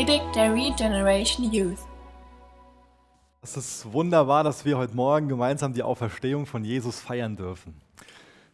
Predigt 0.00 0.34
der 0.34 0.54
Regeneration 0.54 1.52
Youth. 1.52 1.76
Es 3.42 3.54
ist 3.58 3.92
wunderbar, 3.92 4.42
dass 4.44 4.64
wir 4.64 4.78
heute 4.78 4.96
Morgen 4.96 5.28
gemeinsam 5.28 5.74
die 5.74 5.82
Auferstehung 5.82 6.46
von 6.46 6.64
Jesus 6.64 6.98
feiern 6.98 7.36
dürfen. 7.36 7.78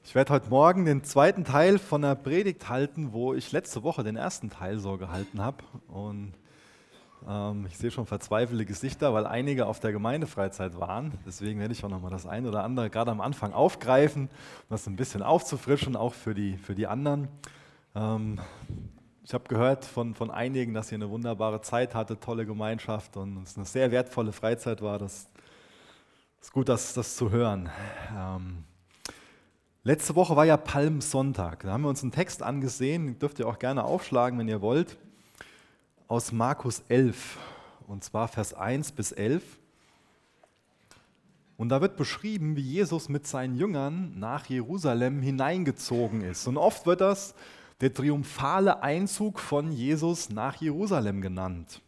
Ich 0.03 0.17
werde 0.17 0.33
heute 0.33 0.49
Morgen 0.49 0.87
den 0.87 1.05
zweiten 1.05 1.45
Teil 1.45 1.79
von 1.79 2.03
der 2.03 2.17
Predigt 2.17 2.69
halten, 2.69 3.13
wo 3.13 3.33
ich 3.33 3.53
letzte 3.53 3.85
Woche 3.85 4.03
den 4.03 4.17
ersten 4.17 4.51
Teil 4.51 4.81
so 4.81 4.99
gehalten 4.99 5.41
habe. 5.41 5.59
Und 5.87 6.33
ähm, 7.29 7.67
ich 7.69 7.79
sehe 7.79 7.93
schon 7.93 8.07
verzweifelte 8.07 8.67
Gesichter, 8.67 9.15
weil 9.15 9.25
einige 9.25 9.67
auf 9.67 9.79
der 9.79 9.93
Gemeindefreizeit 9.93 10.81
waren. 10.81 11.13
Deswegen 11.25 11.61
werde 11.61 11.75
ich 11.75 11.85
auch 11.85 11.89
nochmal 11.89 12.11
das 12.11 12.27
eine 12.27 12.49
oder 12.49 12.65
andere 12.65 12.91
gerade 12.91 13.13
am 13.13 13.21
Anfang 13.21 13.53
aufgreifen, 13.53 14.23
um 14.23 14.67
das 14.71 14.89
ein 14.89 14.97
bisschen 14.97 15.23
aufzufrischen, 15.23 15.95
auch 15.95 16.15
für 16.15 16.35
die, 16.35 16.57
für 16.57 16.75
die 16.75 16.89
anderen. 16.89 17.29
Ähm, 17.95 18.41
ich 19.27 19.35
habe 19.35 19.49
gehört 19.49 19.85
von, 19.85 20.15
von 20.15 20.31
einigen, 20.31 20.73
dass 20.73 20.93
ihr 20.93 20.97
eine 20.97 21.11
wunderbare 21.11 21.61
Zeit 21.61 21.97
hatte, 21.97 22.21
tolle 22.21 22.47
Gemeinschaft 22.47 23.17
und 23.17 23.43
es 23.43 23.57
eine 23.57 23.67
sehr 23.67 23.91
wertvolle 23.91 24.31
Freizeit 24.31 24.83
war. 24.83 25.01
Das 25.01 25.27
ist 26.41 26.53
gut, 26.53 26.69
das, 26.69 26.95
das 26.95 27.17
zu 27.17 27.33
hören. 27.33 27.69
Ähm, 28.17 28.63
letzte 29.83 30.15
Woche 30.15 30.37
war 30.37 30.45
ja 30.45 30.57
Palmsonntag. 30.57 31.65
Da 31.65 31.73
haben 31.73 31.83
wir 31.83 31.89
uns 31.89 32.05
einen 32.05 32.13
Text 32.13 32.41
angesehen, 32.41 33.19
dürft 33.19 33.41
ihr 33.41 33.49
auch 33.49 33.59
gerne 33.59 33.83
aufschlagen, 33.83 34.39
wenn 34.39 34.47
ihr 34.47 34.61
wollt, 34.61 34.97
aus 36.07 36.31
Markus 36.31 36.85
11, 36.89 37.37
und 37.89 38.05
zwar 38.05 38.29
Vers 38.29 38.55
1 38.55 38.93
bis 38.93 39.11
11. 39.11 39.43
Und 41.57 41.71
da 41.71 41.81
wird 41.81 41.97
beschrieben, 41.97 42.55
wie 42.55 42.61
Jesus 42.61 43.09
mit 43.09 43.27
seinen 43.27 43.57
Jüngern 43.57 44.17
nach 44.17 44.47
Jerusalem 44.47 45.21
hineingezogen 45.21 46.21
ist. 46.21 46.47
Und 46.47 46.59
oft 46.59 46.87
wird 46.87 47.01
das 47.01 47.35
der 47.81 47.93
triumphale 47.93 48.83
Einzug 48.83 49.39
von 49.39 49.71
Jesus 49.71 50.31
nach 50.31 50.57
Jerusalem 50.57 51.21
genannt. 51.21 51.83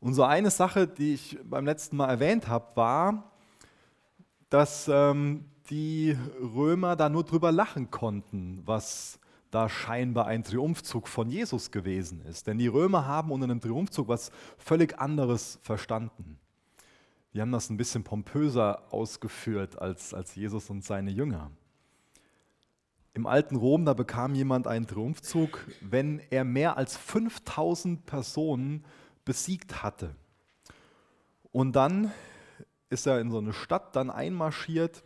Und 0.00 0.14
so 0.14 0.22
eine 0.22 0.50
Sache, 0.50 0.86
die 0.86 1.14
ich 1.14 1.38
beim 1.44 1.64
letzten 1.64 1.96
Mal 1.96 2.08
erwähnt 2.08 2.48
habe, 2.48 2.76
war, 2.76 3.32
dass 4.50 4.88
ähm, 4.88 5.46
die 5.70 6.16
Römer 6.40 6.96
da 6.96 7.08
nur 7.08 7.24
drüber 7.24 7.50
lachen 7.50 7.90
konnten, 7.90 8.62
was 8.64 9.18
da 9.50 9.68
scheinbar 9.68 10.26
ein 10.26 10.44
Triumphzug 10.44 11.08
von 11.08 11.30
Jesus 11.30 11.70
gewesen 11.70 12.20
ist. 12.20 12.46
Denn 12.46 12.58
die 12.58 12.66
Römer 12.66 13.06
haben 13.06 13.30
unter 13.32 13.44
einem 13.44 13.60
Triumphzug 13.60 14.08
was 14.08 14.30
völlig 14.58 14.98
anderes 14.98 15.58
verstanden. 15.62 16.38
Die 17.32 17.40
haben 17.40 17.52
das 17.52 17.70
ein 17.70 17.76
bisschen 17.76 18.04
pompöser 18.04 18.82
ausgeführt 18.92 19.80
als, 19.80 20.14
als 20.14 20.34
Jesus 20.34 20.70
und 20.70 20.84
seine 20.84 21.10
Jünger. 21.10 21.50
Im 23.16 23.26
alten 23.26 23.56
Rom, 23.56 23.86
da 23.86 23.94
bekam 23.94 24.34
jemand 24.34 24.66
einen 24.66 24.86
Triumphzug, 24.86 25.66
wenn 25.80 26.20
er 26.28 26.44
mehr 26.44 26.76
als 26.76 26.98
5000 26.98 28.04
Personen 28.04 28.84
besiegt 29.24 29.82
hatte. 29.82 30.14
Und 31.50 31.76
dann 31.76 32.12
ist 32.90 33.06
er 33.06 33.18
in 33.22 33.30
so 33.30 33.38
eine 33.38 33.54
Stadt 33.54 33.96
dann 33.96 34.10
einmarschiert 34.10 35.02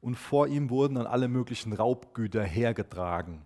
und 0.00 0.14
vor 0.14 0.46
ihm 0.46 0.70
wurden 0.70 0.94
dann 0.94 1.08
alle 1.08 1.26
möglichen 1.26 1.72
Raubgüter 1.72 2.44
hergetragen. 2.44 3.42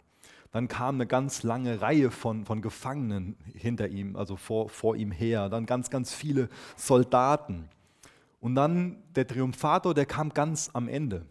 Dann 0.51 0.69
kam 0.69 0.97
eine 0.97 1.07
ganz 1.07 1.43
lange 1.43 1.81
Reihe 1.81 2.11
von, 2.11 2.45
von 2.45 2.61
Gefangenen 2.61 3.39
hinter 3.55 3.89
ihm, 3.89 4.17
also 4.17 4.37
vor, 4.37 4.69
vor 4.69 4.95
ihm 4.95 5.11
her. 5.11 5.49
Dann 5.49 5.65
ganz, 5.65 5.89
ganz 5.89 6.13
viele 6.13 6.51
Soldaten. 6.77 7.71
Und 8.41 8.57
dann 8.57 9.03
der 9.17 9.27
Triumphator, 9.27 9.95
der 9.95 10.05
kam 10.05 10.35
ganz 10.35 10.69
am 10.75 10.87
Ende. 10.87 11.25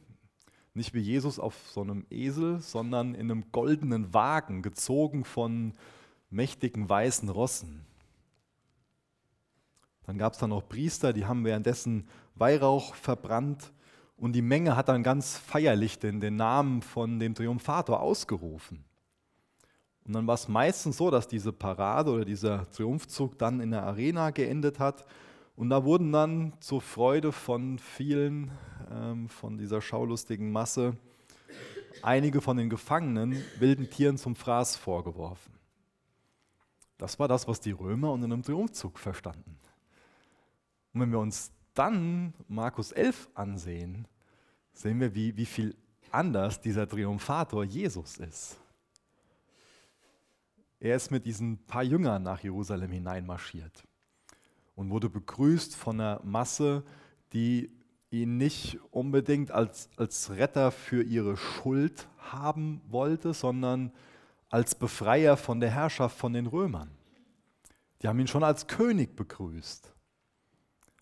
Nicht 0.74 0.94
wie 0.94 1.02
Jesus 1.02 1.38
auf 1.38 1.56
so 1.74 1.82
einem 1.82 2.06
Esel, 2.10 2.60
sondern 2.60 3.14
in 3.14 3.30
einem 3.30 3.52
goldenen 3.52 4.14
Wagen, 4.14 4.62
gezogen 4.62 5.26
von 5.26 5.74
mächtigen 6.30 6.88
weißen 6.88 7.28
Rossen. 7.30 7.86
Dann 10.06 10.18
gab 10.18 10.34
es 10.34 10.40
da 10.40 10.48
noch 10.48 10.68
Priester, 10.68 11.14
die 11.14 11.26
haben 11.26 11.44
währenddessen 11.44 12.08
Weihrauch 12.36 12.96
verbrannt 12.96 13.72
und 14.18 14.34
die 14.34 14.42
Menge 14.42 14.76
hat 14.76 14.88
dann 14.88 15.04
ganz 15.04 15.38
feierlich 15.38 16.00
den, 16.00 16.20
den 16.22 16.38
Namen 16.38 16.82
von 16.82 17.20
dem 17.20 17.36
Triumphator 17.36 18.00
ausgerufen. 18.00 18.84
Und 20.06 20.14
dann 20.14 20.28
war 20.28 20.36
es 20.36 20.48
meistens 20.48 20.98
so, 20.98 21.12
dass 21.12 21.28
diese 21.28 21.52
Parade 21.52 22.12
oder 22.12 22.26
dieser 22.26 22.70
Triumphzug 22.72 23.38
dann 23.38 23.60
in 23.60 23.72
der 23.72 23.84
Arena 23.84 24.32
geendet 24.32 24.80
hat 24.80 25.06
und 25.56 25.70
da 25.70 25.84
wurden 25.84 26.12
dann 26.12 26.54
zur 26.60 26.82
Freude 26.82 27.32
von 27.32 27.78
vielen, 27.78 28.52
ähm, 28.90 29.30
von 29.30 29.58
dieser 29.58 29.82
schaulustigen 29.82 30.52
Masse, 30.52 30.96
einige 32.02 32.42
von 32.42 32.58
den 32.58 32.70
Gefangenen 32.70 33.44
wilden 33.60 33.90
Tieren 33.90 34.18
zum 34.18 34.36
Fraß 34.36 34.78
vorgeworfen. 34.78 35.54
Das 36.98 37.20
war 37.20 37.28
das, 37.28 37.48
was 37.48 37.60
die 37.60 37.72
Römer 37.72 38.12
unter 38.12 38.26
einem 38.26 38.44
Triumphzug 38.44 39.00
verstanden. 39.00 39.60
Und 40.94 41.02
wenn 41.02 41.12
wir 41.12 41.20
uns 41.20 41.52
dann 41.74 42.34
Markus 42.48 42.92
11 42.92 43.30
ansehen, 43.34 44.08
sehen 44.74 45.00
wir, 45.00 45.14
wie, 45.16 45.36
wie 45.36 45.46
viel 45.46 45.76
anders 46.12 46.62
dieser 46.62 46.88
Triumphator 46.88 47.64
Jesus 47.64 48.18
ist. 48.18 48.60
Er 50.80 50.96
ist 50.96 51.12
mit 51.12 51.26
diesen 51.26 51.58
paar 51.66 51.84
Jüngern 51.84 52.24
nach 52.24 52.42
Jerusalem 52.42 52.92
hineinmarschiert 52.92 53.84
und 54.82 54.90
wurde 54.90 55.10
begrüßt 55.10 55.76
von 55.76 56.02
einer 56.02 56.20
Masse, 56.24 56.84
die 57.34 57.70
ihn 58.10 58.38
nicht 58.38 58.80
unbedingt 58.90 59.52
als, 59.52 59.90
als 59.96 60.32
Retter 60.32 60.72
für 60.72 61.04
ihre 61.04 61.38
Schuld 61.38 62.08
haben 62.18 62.82
wollte, 62.90 63.36
sondern 63.36 63.92
als 64.50 64.74
Befreier 64.74 65.38
von 65.38 65.60
der 65.60 65.70
Herrschaft 65.70 66.18
von 66.18 66.34
den 66.34 66.48
Römern. 66.48 66.90
Die 68.02 68.08
haben 68.08 68.20
ihn 68.20 68.28
schon 68.28 68.44
als 68.44 68.66
König 68.66 69.16
begrüßt, 69.16 69.94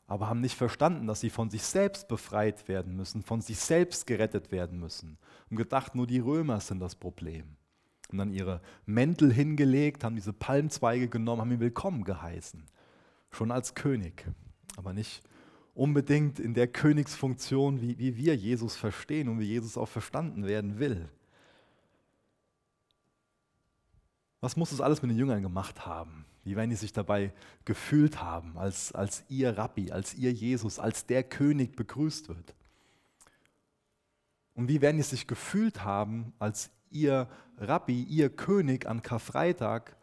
aber 0.08 0.28
haben 0.28 0.42
nicht 0.42 0.58
verstanden, 0.58 1.08
dass 1.08 1.22
sie 1.22 1.30
von 1.30 1.50
sich 1.50 1.64
selbst 1.64 2.10
befreit 2.10 2.68
werden 2.68 2.98
müssen, 2.98 3.24
von 3.24 3.40
sich 3.40 3.60
selbst 3.60 4.06
gerettet 4.08 4.52
werden 4.52 4.78
müssen 4.78 5.18
und 5.50 5.56
gedacht, 5.56 5.96
nur 5.96 6.06
die 6.06 6.20
Römer 6.20 6.60
sind 6.60 6.82
das 6.82 6.96
Problem. 6.96 7.56
Und 8.12 8.18
dann 8.18 8.34
ihre 8.34 8.60
Mäntel 8.86 9.32
hingelegt, 9.32 10.04
haben 10.04 10.16
diese 10.16 10.34
Palmzweige 10.34 11.08
genommen, 11.08 11.42
haben 11.42 11.52
ihn 11.54 11.62
willkommen 11.62 12.04
geheißen 12.04 12.66
schon 13.32 13.52
als 13.52 13.76
König, 13.76 14.26
aber 14.78 14.94
nicht 14.94 15.22
unbedingt 15.74 16.40
in 16.40 16.54
der 16.54 16.68
Königsfunktion, 16.68 17.82
wie, 17.82 17.98
wie 17.98 18.18
wir 18.18 18.36
Jesus 18.36 18.76
verstehen 18.76 19.30
und 19.30 19.40
wie 19.40 19.46
Jesus 19.46 19.78
auch 19.78 19.88
verstanden 19.88 20.46
werden 20.46 20.80
will. 20.80 21.10
Was 24.42 24.56
muss 24.56 24.72
das 24.72 24.82
alles 24.82 25.02
mit 25.02 25.12
den 25.12 25.18
Jüngern 25.18 25.42
gemacht 25.42 25.86
haben? 25.86 26.26
Wie 26.44 26.56
werden 26.56 26.70
die 26.70 26.76
sich 26.76 26.94
dabei 26.94 27.34
gefühlt 27.66 28.22
haben, 28.22 28.58
als, 28.58 28.94
als 28.94 29.24
ihr 29.30 29.58
Rabbi, 29.58 29.92
als 29.92 30.14
ihr 30.16 30.32
Jesus, 30.32 30.80
als 30.80 31.06
der 31.06 31.24
König 31.24 31.76
begrüßt 31.76 32.30
wird? 32.30 32.56
Und 34.56 34.68
wie 34.68 34.82
werden 34.82 34.98
die 34.98 35.04
sich 35.04 35.28
gefühlt 35.28 35.84
haben, 35.84 36.34
als 36.40 36.72
ihr 36.90 37.30
Rabbi, 37.58 38.04
ihr 38.04 38.30
König 38.30 38.88
an 38.88 39.02
Karfreitag 39.02 39.96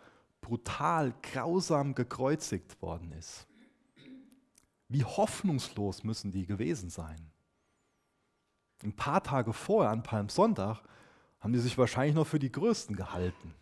brutal, 0.46 1.12
grausam 1.22 1.96
gekreuzigt 1.96 2.80
worden 2.80 3.10
ist. 3.18 3.48
Wie 4.88 5.02
hoffnungslos 5.02 6.04
müssen 6.04 6.30
die 6.30 6.46
gewesen 6.46 6.88
sein? 6.88 7.32
Ein 8.84 8.94
paar 8.94 9.24
Tage 9.24 9.52
vorher, 9.52 9.90
an 9.90 10.04
Palmsonntag, 10.04 10.82
haben 11.40 11.52
die 11.52 11.58
sich 11.58 11.76
wahrscheinlich 11.76 12.14
noch 12.14 12.28
für 12.28 12.38
die 12.38 12.52
Größten 12.52 12.94
gehalten, 12.94 13.54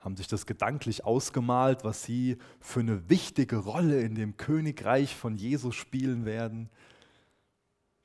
haben 0.00 0.16
sich 0.16 0.26
das 0.26 0.46
gedanklich 0.46 1.04
ausgemalt, 1.04 1.84
was 1.84 2.02
sie 2.02 2.38
für 2.58 2.80
eine 2.80 3.08
wichtige 3.08 3.58
Rolle 3.58 4.00
in 4.00 4.16
dem 4.16 4.36
Königreich 4.36 5.14
von 5.14 5.36
Jesus 5.36 5.76
spielen 5.76 6.24
werden. 6.24 6.70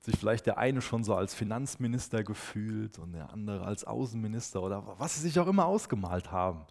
Sich 0.01 0.15
vielleicht 0.15 0.45
der 0.45 0.59
eine 0.59 0.81
schon 0.81 1.03
so 1.03 1.15
als 1.15 1.33
Finanzminister 1.33 2.23
gefühlt 2.23 2.99
und 2.99 3.13
der 3.13 3.31
andere 3.31 3.65
als 3.65 3.83
Außenminister 3.83 4.61
oder 4.61 4.99
was 4.99 5.15
sie 5.15 5.21
sich 5.21 5.39
auch 5.39 5.47
immer 5.47 5.65
ausgemalt 5.65 6.31
haben. 6.31 6.67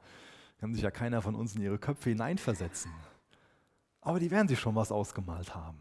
Kann 0.59 0.75
sich 0.75 0.83
ja 0.83 0.91
keiner 0.91 1.21
von 1.23 1.35
uns 1.35 1.55
in 1.55 1.63
ihre 1.63 1.79
Köpfe 1.79 2.11
hineinversetzen. 2.11 2.93
Aber 4.01 4.21
die 4.21 4.31
werden 4.31 4.49
sich 4.49 4.61
schon 4.61 4.75
was 4.75 4.93
ausgemalt 4.93 5.55
haben. 5.55 5.79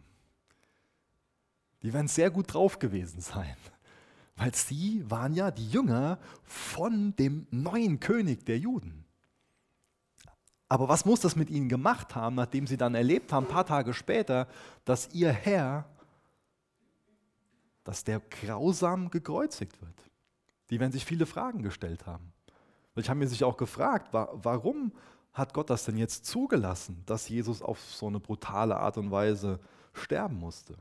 Die 1.81 1.93
werden 1.93 2.07
sehr 2.07 2.31
gut 2.31 2.53
drauf 2.53 2.79
gewesen 2.79 3.21
sein. 3.21 3.55
Weil 4.35 4.55
sie 4.55 5.03
waren 5.09 5.33
ja 5.33 5.51
die 5.51 5.69
Jünger 5.69 6.17
von 6.43 7.15
dem 7.17 7.45
neuen 7.51 7.99
König 7.99 8.45
der 8.45 8.57
Juden. 8.57 9.05
Aber 10.69 10.87
was 10.87 11.05
muss 11.05 11.19
das 11.19 11.35
mit 11.35 11.51
ihnen 11.51 11.69
gemacht 11.69 12.15
haben, 12.15 12.35
nachdem 12.35 12.65
sie 12.65 12.77
dann 12.77 12.95
erlebt 12.95 13.31
haben, 13.31 13.45
ein 13.45 13.51
paar 13.51 13.65
Tage 13.65 13.93
später, 13.93 14.47
dass 14.85 15.13
ihr 15.13 15.31
Herr, 15.31 15.85
dass 17.83 18.03
der 18.03 18.21
grausam 18.21 19.11
gekreuzigt 19.11 19.79
wird? 19.81 20.09
Die 20.71 20.79
werden 20.79 20.91
sich 20.91 21.05
viele 21.05 21.27
Fragen 21.27 21.61
gestellt 21.61 22.07
haben. 22.07 22.33
Ich 22.95 23.09
habe 23.09 23.19
mir 23.19 23.27
sich 23.27 23.43
auch 23.43 23.57
gefragt, 23.57 24.09
warum 24.11 24.91
hat 25.33 25.53
Gott 25.53 25.69
das 25.69 25.85
denn 25.85 25.97
jetzt 25.97 26.25
zugelassen, 26.25 27.03
dass 27.05 27.27
Jesus 27.27 27.61
auf 27.61 27.79
so 27.79 28.07
eine 28.07 28.19
brutale 28.19 28.77
Art 28.77 28.97
und 28.97 29.09
Weise 29.09 29.59
sterben 29.93 30.37
musste? 30.37 30.77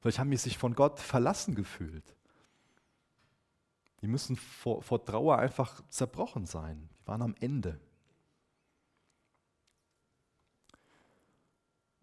Vielleicht 0.00 0.18
haben 0.18 0.30
die 0.30 0.36
sich 0.36 0.58
von 0.58 0.74
Gott 0.74 0.98
verlassen 0.98 1.54
gefühlt. 1.54 2.16
Die 4.00 4.08
müssen 4.08 4.34
vor, 4.34 4.82
vor 4.82 5.04
Trauer 5.04 5.38
einfach 5.38 5.82
zerbrochen 5.90 6.46
sein. 6.46 6.88
Die 7.00 7.06
waren 7.06 7.22
am 7.22 7.34
Ende. 7.38 7.78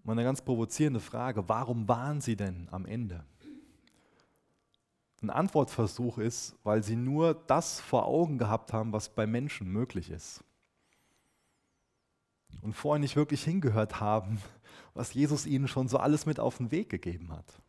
Mal 0.03 0.13
eine 0.13 0.23
ganz 0.23 0.41
provozierende 0.41 1.01
Frage, 1.01 1.49
warum 1.49 1.87
waren 1.89 2.21
sie 2.21 2.37
denn 2.37 2.69
am 2.71 2.85
Ende? 2.85 3.25
Ein 5.21 5.29
Antwortversuch 5.29 6.19
ist, 6.19 6.55
weil 6.63 6.83
sie 6.83 6.95
nur 6.95 7.33
das 7.33 7.79
vor 7.79 8.05
Augen 8.05 8.37
gehabt 8.37 8.71
haben, 8.71 8.93
was 8.93 9.09
bei 9.09 9.25
Menschen 9.25 9.71
möglich 9.71 10.11
ist. 10.11 10.43
Und 12.61 12.73
vorher 12.73 12.99
nicht 12.99 13.15
wirklich 13.15 13.43
hingehört 13.43 13.99
haben, 13.99 14.41
was 14.93 15.13
Jesus 15.13 15.45
ihnen 15.45 15.67
schon 15.67 15.87
so 15.87 15.97
alles 15.97 16.25
mit 16.25 16.39
auf 16.39 16.57
den 16.57 16.71
Weg 16.71 16.89
gegeben 16.89 17.31
hat. 17.31 17.61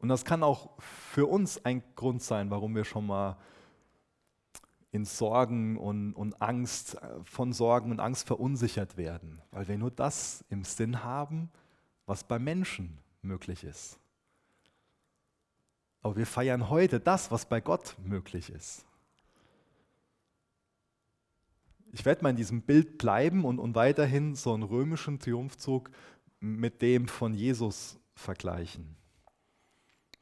Und 0.00 0.08
das 0.08 0.24
kann 0.24 0.42
auch 0.42 0.70
für 0.78 1.26
uns 1.26 1.64
ein 1.64 1.82
Grund 1.94 2.22
sein, 2.22 2.50
warum 2.50 2.74
wir 2.74 2.84
schon 2.84 3.06
mal 3.06 3.36
in 4.90 5.04
Sorgen 5.04 5.76
und, 5.76 6.12
und 6.12 6.40
Angst, 6.42 6.96
von 7.24 7.52
Sorgen 7.52 7.90
und 7.90 8.00
Angst 8.00 8.26
verunsichert 8.26 8.96
werden, 8.96 9.40
weil 9.50 9.66
wir 9.66 9.78
nur 9.78 9.90
das 9.90 10.44
im 10.50 10.62
Sinn 10.62 11.02
haben, 11.02 11.50
was 12.06 12.22
bei 12.22 12.38
Menschen 12.38 12.98
möglich 13.22 13.64
ist. 13.64 13.98
Aber 16.04 16.16
wir 16.16 16.26
feiern 16.26 16.68
heute 16.68 17.00
das, 17.00 17.30
was 17.30 17.46
bei 17.46 17.62
Gott 17.62 17.96
möglich 18.04 18.50
ist. 18.50 18.84
Ich 21.92 22.04
werde 22.04 22.22
mal 22.22 22.28
in 22.28 22.36
diesem 22.36 22.60
Bild 22.60 22.98
bleiben 22.98 23.46
und, 23.46 23.58
und 23.58 23.74
weiterhin 23.74 24.34
so 24.34 24.52
einen 24.52 24.64
römischen 24.64 25.18
Triumphzug 25.18 25.90
mit 26.40 26.82
dem 26.82 27.08
von 27.08 27.32
Jesus 27.32 27.98
vergleichen. 28.14 28.96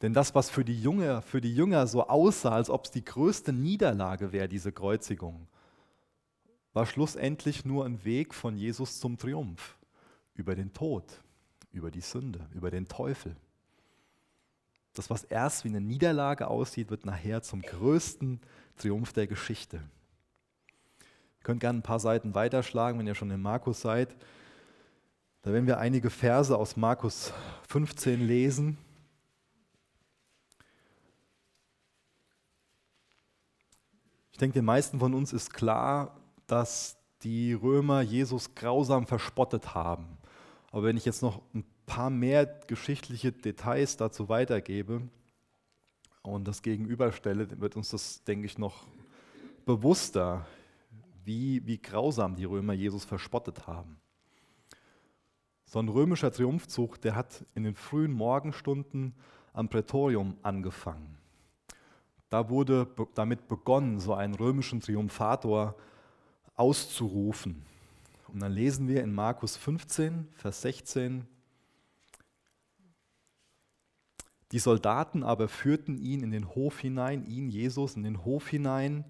Denn 0.02 0.12
das, 0.12 0.36
was 0.36 0.50
für 0.50 0.64
die, 0.64 0.80
Jünger, 0.80 1.20
für 1.20 1.40
die 1.40 1.52
Jünger 1.52 1.88
so 1.88 2.06
aussah, 2.06 2.52
als 2.52 2.70
ob 2.70 2.84
es 2.84 2.92
die 2.92 3.04
größte 3.04 3.52
Niederlage 3.52 4.30
wäre, 4.30 4.46
diese 4.46 4.70
Kreuzigung, 4.70 5.48
war 6.74 6.86
schlussendlich 6.86 7.64
nur 7.64 7.86
ein 7.86 8.04
Weg 8.04 8.34
von 8.34 8.56
Jesus 8.56 9.00
zum 9.00 9.18
Triumph 9.18 9.76
über 10.34 10.54
den 10.54 10.72
Tod, 10.72 11.04
über 11.72 11.90
die 11.90 12.02
Sünde, 12.02 12.48
über 12.54 12.70
den 12.70 12.86
Teufel. 12.86 13.34
Das, 14.94 15.08
was 15.08 15.24
erst 15.24 15.64
wie 15.64 15.68
eine 15.68 15.80
Niederlage 15.80 16.48
aussieht, 16.48 16.90
wird 16.90 17.06
nachher 17.06 17.42
zum 17.42 17.62
größten 17.62 18.40
Triumph 18.76 19.12
der 19.12 19.26
Geschichte. 19.26 19.76
Ihr 19.76 21.44
könnt 21.44 21.60
gerne 21.60 21.78
ein 21.78 21.82
paar 21.82 22.00
Seiten 22.00 22.34
weiterschlagen, 22.34 22.98
wenn 22.98 23.06
ihr 23.06 23.14
schon 23.14 23.30
in 23.30 23.40
Markus 23.40 23.80
seid. 23.80 24.14
Da 25.42 25.52
werden 25.52 25.66
wir 25.66 25.78
einige 25.78 26.10
Verse 26.10 26.56
aus 26.56 26.76
Markus 26.76 27.32
15 27.68 28.20
lesen. 28.20 28.78
Ich 34.30 34.38
denke, 34.38 34.54
den 34.54 34.64
meisten 34.64 34.98
von 35.00 35.14
uns 35.14 35.32
ist 35.32 35.52
klar, 35.52 36.16
dass 36.46 36.96
die 37.22 37.54
Römer 37.54 38.02
Jesus 38.02 38.54
grausam 38.54 39.06
verspottet 39.06 39.74
haben. 39.74 40.18
Aber 40.70 40.84
wenn 40.84 40.96
ich 40.96 41.04
jetzt 41.04 41.22
noch 41.22 41.42
ein 41.54 41.64
paar 41.92 42.08
mehr 42.08 42.46
geschichtliche 42.46 43.32
Details 43.32 43.98
dazu 43.98 44.30
weitergebe 44.30 45.02
und 46.22 46.48
das 46.48 46.62
gegenüberstelle, 46.62 47.60
wird 47.60 47.76
uns 47.76 47.90
das, 47.90 48.24
denke 48.24 48.46
ich, 48.46 48.56
noch 48.56 48.86
bewusster, 49.66 50.46
wie, 51.22 51.66
wie 51.66 51.76
grausam 51.76 52.34
die 52.34 52.46
Römer 52.46 52.72
Jesus 52.72 53.04
verspottet 53.04 53.66
haben. 53.66 53.98
So 55.66 55.80
ein 55.80 55.88
römischer 55.90 56.32
Triumphzug, 56.32 56.98
der 57.02 57.14
hat 57.14 57.44
in 57.54 57.64
den 57.64 57.74
frühen 57.74 58.12
Morgenstunden 58.12 59.14
am 59.52 59.68
Prätorium 59.68 60.38
angefangen. 60.42 61.18
Da 62.30 62.48
wurde 62.48 62.88
damit 63.14 63.48
begonnen, 63.48 64.00
so 64.00 64.14
einen 64.14 64.34
römischen 64.34 64.80
Triumphator 64.80 65.76
auszurufen. 66.54 67.66
Und 68.28 68.40
dann 68.40 68.52
lesen 68.52 68.88
wir 68.88 69.02
in 69.02 69.12
Markus 69.12 69.58
15, 69.58 70.28
Vers 70.36 70.62
16, 70.62 71.26
die 74.52 74.58
Soldaten 74.58 75.22
aber 75.22 75.48
führten 75.48 75.96
ihn 75.96 76.22
in 76.22 76.30
den 76.30 76.54
Hof 76.54 76.78
hinein, 76.78 77.24
ihn, 77.26 77.48
Jesus, 77.48 77.96
in 77.96 78.04
den 78.04 78.24
Hof 78.24 78.48
hinein, 78.48 79.04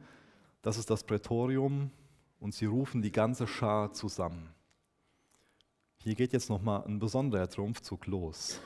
das 0.62 0.78
ist 0.78 0.88
das 0.88 1.04
Prätorium, 1.04 1.90
und 2.38 2.54
sie 2.54 2.66
rufen 2.66 3.02
die 3.02 3.12
ganze 3.12 3.46
Schar 3.46 3.92
zusammen. 3.92 4.48
Hier 5.98 6.14
geht 6.14 6.32
jetzt 6.32 6.48
nochmal 6.48 6.84
ein 6.86 6.98
besonderer 6.98 7.48
Triumphzug 7.48 8.06
los. 8.06 8.60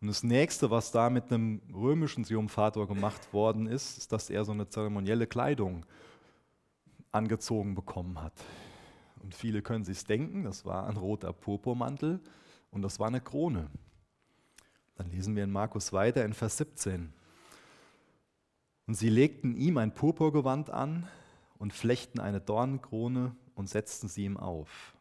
Und 0.00 0.08
das 0.08 0.22
nächste, 0.22 0.70
was 0.70 0.92
da 0.92 1.10
mit 1.10 1.32
einem 1.32 1.60
römischen 1.74 2.24
Triumphator 2.24 2.86
gemacht 2.86 3.32
worden 3.32 3.66
ist, 3.66 3.98
ist, 3.98 4.12
dass 4.12 4.30
er 4.30 4.44
so 4.44 4.52
eine 4.52 4.68
zeremonielle 4.68 5.26
Kleidung 5.26 5.84
angezogen 7.10 7.74
bekommen 7.74 8.20
hat. 8.20 8.32
Und 9.22 9.34
viele 9.34 9.62
können 9.62 9.84
sich 9.84 10.04
denken, 10.04 10.44
das 10.44 10.64
war 10.64 10.86
ein 10.86 10.96
roter 10.96 11.32
Purpurmantel 11.32 12.20
und 12.70 12.82
das 12.82 13.00
war 13.00 13.08
eine 13.08 13.20
Krone. 13.20 13.68
Dann 14.98 15.10
lesen 15.10 15.36
wir 15.36 15.44
in 15.44 15.52
Markus 15.52 15.92
weiter 15.92 16.24
in 16.24 16.34
Vers 16.34 16.58
17. 16.58 17.12
Und 18.88 18.94
sie 18.94 19.08
legten 19.08 19.56
ihm 19.56 19.78
ein 19.78 19.94
Purpurgewand 19.94 20.70
an 20.70 21.08
und 21.58 21.72
flechten 21.72 22.18
eine 22.20 22.40
Dornenkrone 22.40 23.34
und 23.54 23.68
setzten 23.68 24.08
sie 24.08 24.24
ihm 24.24 24.36
auf. 24.36 24.94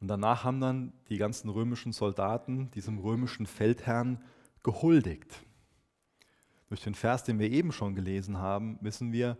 Und 0.00 0.08
danach 0.08 0.44
haben 0.44 0.60
dann 0.60 0.92
die 1.08 1.18
ganzen 1.18 1.48
römischen 1.48 1.92
Soldaten 1.92 2.70
diesem 2.72 2.98
römischen 2.98 3.46
Feldherrn 3.46 4.22
gehuldigt. 4.62 5.44
Durch 6.68 6.82
den 6.82 6.94
Vers, 6.94 7.24
den 7.24 7.38
wir 7.38 7.50
eben 7.50 7.72
schon 7.72 7.94
gelesen 7.94 8.38
haben, 8.38 8.78
wissen 8.80 9.12
wir, 9.12 9.36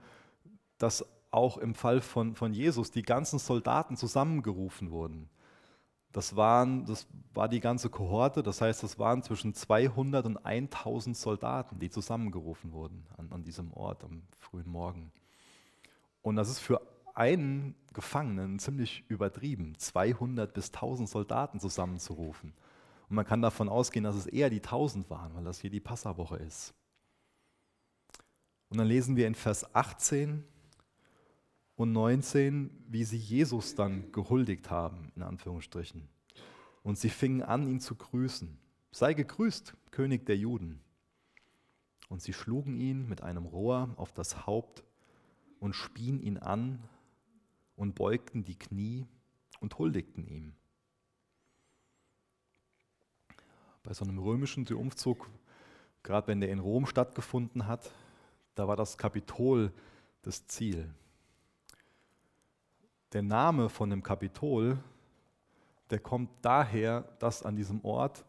dass 0.79 1.05
auch 1.31 1.59
im 1.59 1.75
Fall 1.75 2.01
von, 2.01 2.35
von 2.35 2.53
Jesus 2.53 2.91
die 2.91 3.03
ganzen 3.03 3.39
Soldaten 3.39 3.97
zusammengerufen 3.97 4.91
wurden. 4.91 5.29
Das, 6.13 6.37
waren, 6.37 6.87
das 6.87 7.07
war 7.35 7.49
die 7.49 7.61
ganze 7.61 7.91
Kohorte, 7.91 8.43
das 8.43 8.61
heißt, 8.61 8.83
das 8.83 8.99
waren 8.99 9.23
zwischen 9.23 9.55
200 9.55 10.25
und 10.27 10.39
1000 10.39 11.17
Soldaten, 11.17 11.79
die 11.79 11.91
zusammengerufen 11.91 12.73
wurden 12.73 13.07
an, 13.17 13.31
an 13.31 13.45
diesem 13.45 13.73
Ort 13.75 14.05
am 14.05 14.23
frühen 14.39 14.69
Morgen. 14.69 15.13
Und 16.23 16.37
das 16.37 16.49
ist 16.49 16.61
für 16.61 16.81
einen 17.15 17.75
Gefangenen 17.93 18.59
ziemlich 18.59 19.05
übertrieben, 19.09 19.75
200 19.77 20.55
bis 20.55 20.73
1000 20.73 21.09
Soldaten 21.09 21.61
zusammenzurufen. 21.61 22.55
Und 23.09 23.17
man 23.17 23.27
kann 23.27 23.43
davon 23.43 23.69
ausgehen, 23.69 24.05
dass 24.05 24.17
es 24.17 24.27
eher 24.27 24.51
die 24.51 24.63
1000 24.63 25.11
waren, 25.11 25.35
weil 25.35 25.45
das 25.45 25.61
hier 25.61 25.71
die 25.71 25.81
Passawoche 25.81 26.37
ist. 26.37 26.75
Und 28.69 28.79
dann 28.79 28.87
lesen 28.87 29.17
wir 29.17 29.27
in 29.27 29.35
Vers 29.35 29.75
18 29.75 30.45
und 31.79 31.93
19, 31.93 32.71
wie 32.89 33.05
sie 33.05 33.17
Jesus 33.17 33.77
dann 33.77 34.11
gehuldigt 34.11 34.69
haben, 34.69 35.13
in 35.15 35.23
Anführungsstrichen. 35.23 36.09
Und 36.83 36.99
sie 36.99 37.09
fingen 37.09 37.41
an, 37.41 37.69
ihn 37.69 37.79
zu 37.79 37.95
grüßen. 37.95 38.59
Sei 38.91 39.15
gegrüßt, 39.15 39.75
König 39.93 40.27
der 40.27 40.37
Juden. 40.37 40.81
Und 42.09 42.21
sie 42.21 42.33
schlugen 42.33 42.81
ihn 42.81 43.09
mit 43.09 43.23
einem 43.23 43.47
Rohr 43.47 43.95
auf 43.97 44.13
das 44.13 44.45
Haupt 44.45 44.83
und 45.61 45.75
spien 45.75 46.19
ihn 46.19 46.37
an 46.39 46.83
und 47.77 47.95
beugten 47.95 48.43
die 48.43 48.59
Knie 48.59 49.07
und 49.61 49.79
huldigten 49.79 50.27
ihm. 50.27 50.55
Bei 53.85 53.95
so 53.95 54.05
einem 54.05 54.19
römischen 54.19 54.67
Triumphzug, 54.67 55.31
gerade 56.03 56.27
wenn 56.27 56.41
der 56.41 56.51
in 56.51 56.59
Rom 56.59 56.87
stattgefunden 56.87 57.69
hat, 57.69 57.93
da 58.57 58.67
war 58.67 58.75
das 58.75 58.99
Kapitol 58.99 59.73
das 60.23 60.45
Ziel. 60.49 60.93
Der 63.13 63.23
Name 63.23 63.69
von 63.69 63.89
dem 63.91 64.03
Kapitol, 64.03 64.79
der 65.91 65.99
kommt 65.99 66.31
daher, 66.43 67.03
dass 67.19 67.43
an 67.43 67.57
diesem 67.57 67.83
Ort 67.85 68.25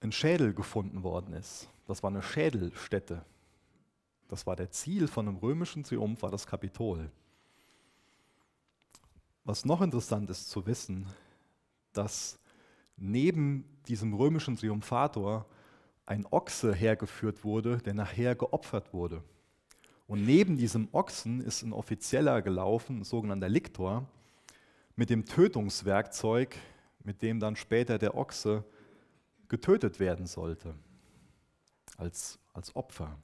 ein 0.00 0.12
Schädel 0.12 0.54
gefunden 0.54 1.02
worden 1.02 1.34
ist. 1.34 1.68
Das 1.86 2.02
war 2.02 2.10
eine 2.10 2.22
Schädelstätte. 2.22 3.24
Das 4.28 4.46
war 4.46 4.56
der 4.56 4.70
Ziel 4.70 5.08
von 5.08 5.28
einem 5.28 5.36
römischen 5.36 5.84
Triumph, 5.84 6.22
war 6.22 6.30
das 6.30 6.46
Kapitol. 6.46 7.10
Was 9.44 9.64
noch 9.64 9.82
interessant 9.82 10.30
ist 10.30 10.48
zu 10.48 10.64
wissen, 10.66 11.06
dass 11.92 12.38
neben 12.96 13.64
diesem 13.88 14.14
römischen 14.14 14.56
Triumphator 14.56 15.44
ein 16.06 16.26
Ochse 16.30 16.72
hergeführt 16.72 17.42
wurde, 17.42 17.78
der 17.78 17.94
nachher 17.94 18.34
geopfert 18.36 18.92
wurde. 18.92 19.22
Und 20.12 20.26
neben 20.26 20.58
diesem 20.58 20.88
Ochsen 20.92 21.40
ist 21.40 21.62
ein 21.62 21.72
Offizieller 21.72 22.42
gelaufen, 22.42 22.98
ein 22.98 23.04
sogenannter 23.04 23.48
Liktor, 23.48 24.06
mit 24.94 25.08
dem 25.08 25.24
Tötungswerkzeug, 25.24 26.54
mit 27.02 27.22
dem 27.22 27.40
dann 27.40 27.56
später 27.56 27.96
der 27.96 28.14
Ochse 28.14 28.62
getötet 29.48 30.00
werden 30.00 30.26
sollte, 30.26 30.74
als, 31.96 32.38
als 32.52 32.76
Opfer. 32.76 33.16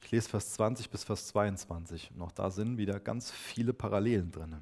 Ich 0.00 0.12
lese 0.12 0.28
Vers 0.28 0.52
20 0.52 0.90
bis 0.90 1.02
Vers 1.02 1.26
22. 1.26 2.12
Und 2.14 2.22
auch 2.22 2.30
da 2.30 2.48
sind 2.52 2.78
wieder 2.78 3.00
ganz 3.00 3.32
viele 3.32 3.72
Parallelen 3.72 4.30
drin. 4.30 4.54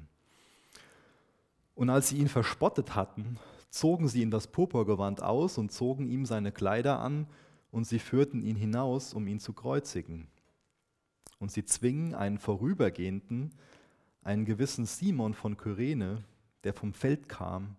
Und 1.75 1.91
als 1.91 2.09
sie 2.09 2.17
ihn 2.17 2.27
verspottet 2.27 2.95
hatten, 2.95 3.37
zogen 3.69 4.07
sie 4.07 4.23
ihm 4.23 4.31
das 4.31 4.47
Purpurgewand 4.47 5.21
aus 5.21 5.59
und 5.59 5.71
zogen 5.71 6.07
ihm 6.07 6.25
seine 6.25 6.51
Kleider 6.51 6.97
an 7.01 7.27
und 7.69 7.85
sie 7.85 7.99
führten 7.99 8.41
ihn 8.41 8.55
hinaus, 8.55 9.13
um 9.13 9.27
ihn 9.27 9.39
zu 9.39 9.53
kreuzigen. 9.53 10.27
Und 11.45 11.51
sie 11.51 11.63
zwingen 11.63 12.15
einen 12.15 12.39
Vorübergehenden, 12.39 13.53
einen 14.23 14.45
gewissen 14.45 14.87
Simon 14.87 15.35
von 15.35 15.57
Kyrene, 15.57 16.23
der 16.63 16.73
vom 16.73 16.91
Feld 16.91 17.29
kam, 17.29 17.75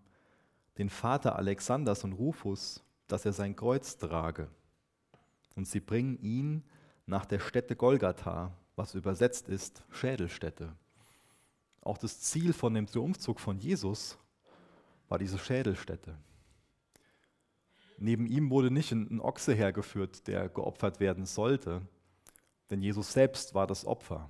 den 0.77 0.89
Vater 0.89 1.35
Alexanders 1.35 2.05
und 2.05 2.13
Rufus, 2.13 2.81
dass 3.09 3.25
er 3.25 3.33
sein 3.33 3.57
Kreuz 3.57 3.97
trage. 3.97 4.47
Und 5.57 5.67
sie 5.67 5.81
bringen 5.81 6.17
ihn 6.21 6.63
nach 7.07 7.25
der 7.25 7.41
Stätte 7.41 7.75
Golgatha, 7.75 8.53
was 8.77 8.95
übersetzt 8.95 9.49
ist 9.49 9.83
Schädelstätte. 9.91 10.73
Auch 11.81 11.97
das 11.97 12.21
Ziel 12.21 12.53
von 12.53 12.73
dem 12.73 12.87
Triumphzug 12.87 13.37
von 13.37 13.59
Jesus 13.59 14.17
war 15.09 15.19
diese 15.19 15.39
Schädelstätte. 15.39 16.17
Neben 17.97 18.27
ihm 18.27 18.49
wurde 18.49 18.71
nicht 18.71 18.93
ein 18.93 19.19
Ochse 19.19 19.53
hergeführt, 19.53 20.25
der 20.25 20.47
geopfert 20.47 21.01
werden 21.01 21.25
sollte, 21.25 21.81
denn 22.69 22.81
Jesus 22.81 23.13
selbst 23.13 23.53
war 23.53 23.67
das 23.67 23.85
Opfer. 23.85 24.29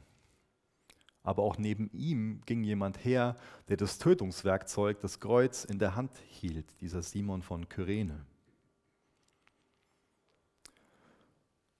Aber 1.24 1.44
auch 1.44 1.58
neben 1.58 1.90
ihm 1.92 2.42
ging 2.46 2.64
jemand 2.64 3.04
her, 3.04 3.36
der 3.68 3.78
das 3.78 3.98
Tötungswerkzeug, 3.98 5.00
das 5.02 5.20
Kreuz 5.20 5.66
in 5.66 5.78
der 5.78 5.96
Hand 5.96 6.12
hielt, 6.30 6.80
dieser 6.80 7.02
Simon 7.02 7.42
von 7.42 7.68
Kyrene. 7.68 8.26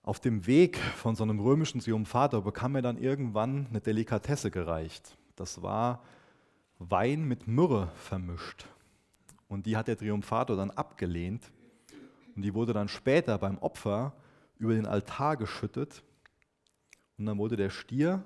Auf 0.02 0.20
dem 0.20 0.46
Weg 0.46 0.78
von 0.78 1.16
so 1.16 1.22
einem 1.22 1.38
römischen 1.38 1.80
Triumphator 1.80 2.42
bekam 2.42 2.74
er 2.76 2.82
dann 2.82 2.96
irgendwann 2.96 3.66
eine 3.66 3.80
Delikatesse 3.80 4.50
gereicht. 4.50 5.18
Das 5.36 5.62
war 5.62 6.02
Wein 6.78 7.24
mit 7.24 7.46
Myrrhe 7.46 7.90
vermischt. 7.94 8.66
Und 9.48 9.66
die 9.66 9.76
hat 9.76 9.88
der 9.88 9.98
Triumphator 9.98 10.56
dann 10.56 10.70
abgelehnt. 10.70 11.50
Und 12.34 12.42
die 12.42 12.54
wurde 12.54 12.72
dann 12.72 12.88
später 12.88 13.36
beim 13.38 13.58
Opfer 13.58 14.14
über 14.58 14.74
den 14.74 14.86
Altar 14.86 15.36
geschüttet. 15.36 16.02
Und 17.18 17.26
dann 17.26 17.38
wurde 17.38 17.56
der 17.56 17.70
Stier 17.70 18.24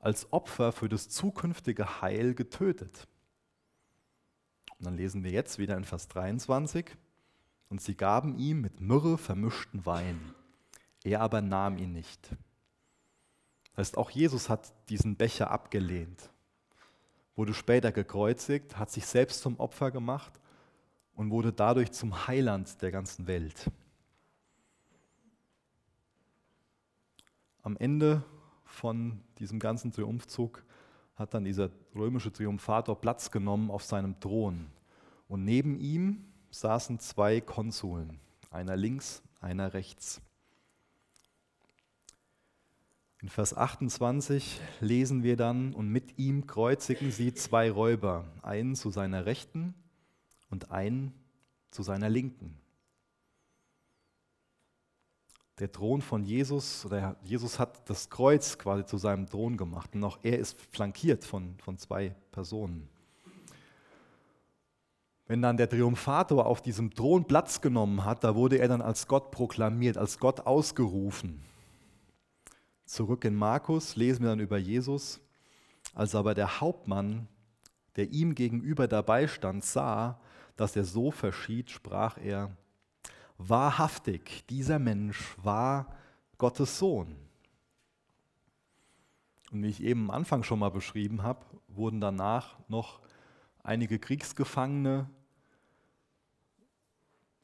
als 0.00 0.32
Opfer 0.32 0.72
für 0.72 0.88
das 0.88 1.08
zukünftige 1.08 2.00
Heil 2.00 2.34
getötet. 2.34 3.06
Und 4.78 4.86
dann 4.86 4.96
lesen 4.96 5.22
wir 5.22 5.30
jetzt 5.30 5.58
wieder 5.58 5.76
in 5.76 5.84
Vers 5.84 6.08
23. 6.08 6.96
Und 7.68 7.80
sie 7.80 7.94
gaben 7.94 8.38
ihm 8.38 8.62
mit 8.62 8.80
Myrrhe 8.80 9.18
vermischten 9.18 9.84
Wein. 9.84 10.34
Er 11.04 11.20
aber 11.20 11.42
nahm 11.42 11.76
ihn 11.76 11.92
nicht. 11.92 12.30
Das 13.72 13.88
heißt, 13.88 13.98
auch 13.98 14.10
Jesus 14.10 14.48
hat 14.48 14.72
diesen 14.88 15.16
Becher 15.16 15.50
abgelehnt, 15.50 16.30
wurde 17.36 17.54
später 17.54 17.92
gekreuzigt, 17.92 18.76
hat 18.76 18.90
sich 18.90 19.06
selbst 19.06 19.40
zum 19.40 19.58
Opfer 19.60 19.90
gemacht 19.90 20.32
und 21.14 21.30
wurde 21.30 21.52
dadurch 21.52 21.92
zum 21.92 22.26
Heiland 22.26 22.82
der 22.82 22.90
ganzen 22.90 23.26
Welt. 23.26 23.70
Am 27.62 27.76
Ende 27.76 28.24
von 28.64 29.20
diesem 29.38 29.58
ganzen 29.58 29.92
Triumphzug 29.92 30.64
hat 31.16 31.34
dann 31.34 31.44
dieser 31.44 31.70
römische 31.94 32.32
Triumphator 32.32 33.00
Platz 33.00 33.30
genommen 33.30 33.70
auf 33.70 33.84
seinem 33.84 34.18
Thron. 34.20 34.66
Und 35.28 35.44
neben 35.44 35.78
ihm 35.78 36.24
saßen 36.50 36.98
zwei 36.98 37.40
Konsuln, 37.40 38.18
einer 38.50 38.76
links, 38.76 39.22
einer 39.40 39.74
rechts. 39.74 40.20
In 43.22 43.28
Vers 43.28 43.54
28 43.54 44.60
lesen 44.80 45.22
wir 45.22 45.36
dann, 45.36 45.74
und 45.74 45.88
mit 45.88 46.18
ihm 46.18 46.46
kreuzigen 46.46 47.10
sie 47.10 47.34
zwei 47.34 47.70
Räuber, 47.70 48.24
einen 48.40 48.74
zu 48.74 48.90
seiner 48.90 49.26
Rechten 49.26 49.74
und 50.48 50.70
einen 50.70 51.12
zu 51.70 51.82
seiner 51.82 52.08
Linken. 52.08 52.56
Der 55.60 55.70
Thron 55.70 56.00
von 56.00 56.24
Jesus, 56.24 56.86
oder 56.86 57.16
Jesus 57.22 57.58
hat 57.58 57.88
das 57.88 58.08
Kreuz 58.08 58.56
quasi 58.56 58.86
zu 58.86 58.96
seinem 58.96 59.26
Thron 59.26 59.58
gemacht 59.58 59.94
und 59.94 60.02
auch 60.02 60.18
er 60.22 60.38
ist 60.38 60.58
flankiert 60.72 61.22
von, 61.22 61.54
von 61.58 61.76
zwei 61.76 62.14
Personen. 62.32 62.88
Wenn 65.26 65.42
dann 65.42 65.58
der 65.58 65.68
Triumphator 65.68 66.46
auf 66.46 66.62
diesem 66.62 66.92
Thron 66.94 67.26
Platz 67.26 67.60
genommen 67.60 68.06
hat, 68.06 68.24
da 68.24 68.34
wurde 68.34 68.58
er 68.58 68.68
dann 68.68 68.80
als 68.80 69.06
Gott 69.06 69.30
proklamiert, 69.30 69.98
als 69.98 70.18
Gott 70.18 70.46
ausgerufen. 70.46 71.42
Zurück 72.86 73.24
in 73.26 73.36
Markus 73.36 73.94
lesen 73.96 74.22
wir 74.22 74.30
dann 74.30 74.40
über 74.40 74.58
Jesus. 74.58 75.20
Als 75.94 76.14
aber 76.14 76.34
der 76.34 76.60
Hauptmann, 76.60 77.28
der 77.96 78.10
ihm 78.10 78.34
gegenüber 78.34 78.88
dabei 78.88 79.28
stand, 79.28 79.64
sah, 79.64 80.18
dass 80.56 80.74
er 80.74 80.84
so 80.84 81.10
verschied, 81.10 81.70
sprach 81.70 82.16
er, 82.18 82.50
wahrhaftig, 83.48 84.46
dieser 84.48 84.78
Mensch 84.78 85.36
war 85.42 85.94
Gottes 86.38 86.78
Sohn. 86.78 87.16
Und 89.50 89.62
wie 89.62 89.68
ich 89.68 89.82
eben 89.82 90.04
am 90.04 90.10
Anfang 90.10 90.42
schon 90.42 90.58
mal 90.58 90.70
beschrieben 90.70 91.22
habe, 91.22 91.44
wurden 91.68 92.00
danach 92.00 92.58
noch 92.68 93.00
einige 93.62 93.98
Kriegsgefangene 93.98 95.08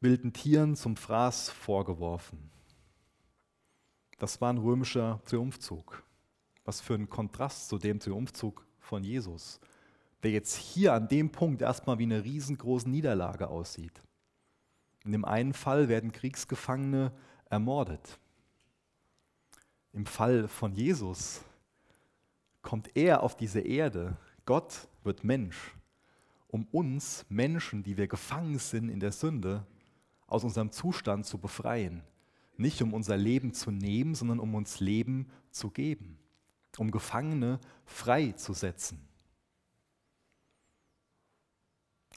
wilden 0.01 0.33
Tieren 0.33 0.77
zum 0.77 0.97
Fraß 0.97 1.51
vorgeworfen. 1.51 2.51
Das 4.19 4.41
war 4.41 4.53
ein 4.53 4.59
römischer 4.59 5.21
Triumphzug. 5.25 6.03
Was 6.65 6.81
für 6.81 6.95
ein 6.95 7.09
Kontrast 7.09 7.69
zu 7.69 7.79
dem 7.79 8.01
Triumphzug 8.01 8.67
von 8.79 9.03
Jesus, 9.03 9.61
der 10.23 10.31
jetzt 10.33 10.57
hier 10.57 10.93
an 10.93 11.09
dem 11.09 11.31
Punkt 11.31 11.63
erstmal 11.63 11.99
wie 11.99 12.05
eine 12.05 12.25
riesengroße 12.25 12.89
Niederlage 12.89 13.49
aussieht. 13.49 14.03
In 15.07 15.13
dem 15.13 15.25
einen 15.25 15.53
Fall 15.53 15.89
werden 15.89 16.11
Kriegsgefangene 16.11 17.13
ermordet. 17.49 18.19
Im 19.93 20.05
Fall 20.05 20.49
von 20.49 20.75
Jesus 20.75 21.43
kommt 22.61 22.97
er 22.97 23.23
auf 23.23 23.37
diese 23.37 23.61
Erde. 23.61 24.17
Gott 24.47 24.89
wird 25.05 25.23
Mensch, 25.23 25.77
um 26.49 26.67
uns 26.73 27.25
Menschen, 27.29 27.85
die 27.85 27.97
wir 27.97 28.09
gefangen 28.09 28.59
sind 28.59 28.89
in 28.89 28.99
der 28.99 29.13
Sünde, 29.13 29.65
aus 30.27 30.43
unserem 30.43 30.73
Zustand 30.73 31.25
zu 31.25 31.39
befreien. 31.39 32.03
Nicht 32.57 32.83
um 32.83 32.93
unser 32.93 33.17
Leben 33.17 33.55
zu 33.55 33.71
nehmen, 33.71 34.17
sondern 34.17 34.41
um 34.41 34.57
uns 34.57 34.81
Leben 34.81 35.31
zu 35.53 35.71
geben, 35.71 36.19
um 36.79 36.91
Gefangene 36.91 37.61
frei 37.85 38.33
zu 38.33 38.55
setzen. 38.55 39.07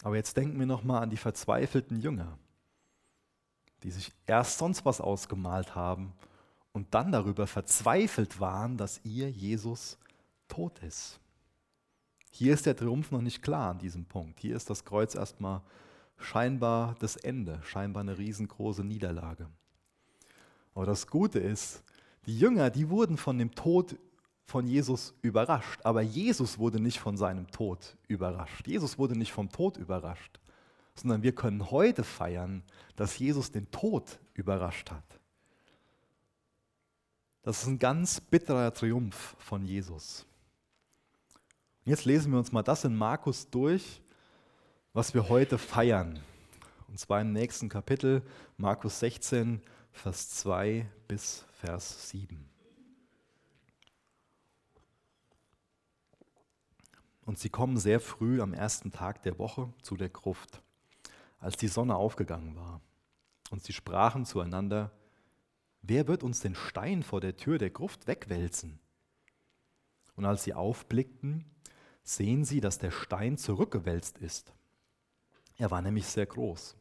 Aber 0.01 0.15
jetzt 0.15 0.35
denken 0.37 0.57
wir 0.57 0.65
nochmal 0.65 1.03
an 1.03 1.11
die 1.11 1.17
verzweifelten 1.17 2.01
Jünger, 2.01 2.39
die 3.83 3.91
sich 3.91 4.11
erst 4.25 4.57
sonst 4.57 4.85
was 4.85 5.01
ausgemalt 5.01 5.75
haben 5.75 6.13
und 6.73 6.93
dann 6.93 7.11
darüber 7.11 7.47
verzweifelt 7.47 8.39
waren, 8.39 8.77
dass 8.77 9.01
ihr 9.03 9.29
Jesus 9.29 9.97
tot 10.47 10.79
ist. 10.79 11.19
Hier 12.31 12.53
ist 12.53 12.65
der 12.65 12.75
Triumph 12.75 13.11
noch 13.11 13.21
nicht 13.21 13.41
klar 13.41 13.71
an 13.71 13.79
diesem 13.79 14.05
Punkt. 14.05 14.39
Hier 14.39 14.55
ist 14.55 14.69
das 14.69 14.85
Kreuz 14.85 15.15
erstmal 15.15 15.61
scheinbar 16.17 16.95
das 16.99 17.15
Ende, 17.15 17.59
scheinbar 17.63 18.01
eine 18.01 18.17
riesengroße 18.17 18.83
Niederlage. 18.83 19.47
Aber 20.73 20.85
das 20.85 21.07
Gute 21.07 21.39
ist, 21.39 21.83
die 22.25 22.37
Jünger, 22.37 22.69
die 22.69 22.89
wurden 22.89 23.17
von 23.17 23.37
dem 23.37 23.55
Tod 23.55 23.97
von 24.45 24.67
Jesus 24.67 25.13
überrascht, 25.21 25.79
aber 25.83 26.01
Jesus 26.01 26.57
wurde 26.57 26.79
nicht 26.79 26.99
von 26.99 27.17
seinem 27.17 27.47
Tod 27.51 27.97
überrascht. 28.07 28.67
Jesus 28.67 28.97
wurde 28.97 29.17
nicht 29.17 29.31
vom 29.31 29.49
Tod 29.49 29.77
überrascht, 29.77 30.38
sondern 30.99 31.23
wir 31.23 31.33
können 31.33 31.71
heute 31.71 32.03
feiern, 32.03 32.63
dass 32.95 33.17
Jesus 33.17 33.51
den 33.51 33.69
Tod 33.71 34.19
überrascht 34.33 34.91
hat. 34.91 35.19
Das 37.41 37.61
ist 37.61 37.67
ein 37.67 37.79
ganz 37.79 38.19
bitterer 38.19 38.73
Triumph 38.73 39.35
von 39.39 39.65
Jesus. 39.65 40.25
jetzt 41.85 42.05
lesen 42.05 42.31
wir 42.31 42.39
uns 42.39 42.51
mal 42.51 42.63
das 42.63 42.83
in 42.83 42.95
Markus 42.95 43.49
durch, 43.49 44.01
was 44.93 45.13
wir 45.13 45.29
heute 45.29 45.57
feiern. 45.57 46.19
Und 46.87 46.99
zwar 46.99 47.21
im 47.21 47.31
nächsten 47.31 47.69
Kapitel, 47.69 48.21
Markus 48.57 48.99
16, 48.99 49.61
Vers 49.91 50.29
2 50.29 50.89
bis 51.07 51.45
Vers 51.53 52.09
7. 52.09 52.49
Und 57.25 57.37
sie 57.37 57.49
kommen 57.49 57.77
sehr 57.77 57.99
früh 57.99 58.41
am 58.41 58.53
ersten 58.53 58.91
Tag 58.91 59.21
der 59.21 59.37
Woche 59.37 59.71
zu 59.83 59.95
der 59.95 60.09
Gruft, 60.09 60.63
als 61.39 61.57
die 61.57 61.67
Sonne 61.67 61.95
aufgegangen 61.95 62.55
war. 62.55 62.81
Und 63.49 63.63
sie 63.63 63.73
sprachen 63.73 64.25
zueinander, 64.25 64.91
wer 65.81 66.07
wird 66.07 66.23
uns 66.23 66.41
den 66.41 66.55
Stein 66.55 67.03
vor 67.03 67.21
der 67.21 67.37
Tür 67.37 67.57
der 67.57 67.69
Gruft 67.69 68.07
wegwälzen? 68.07 68.79
Und 70.15 70.25
als 70.25 70.43
sie 70.43 70.53
aufblickten, 70.53 71.45
sehen 72.03 72.43
sie, 72.43 72.59
dass 72.59 72.77
der 72.77 72.91
Stein 72.91 73.37
zurückgewälzt 73.37 74.17
ist. 74.17 74.53
Er 75.57 75.71
war 75.71 75.81
nämlich 75.81 76.05
sehr 76.05 76.25
groß. 76.25 76.75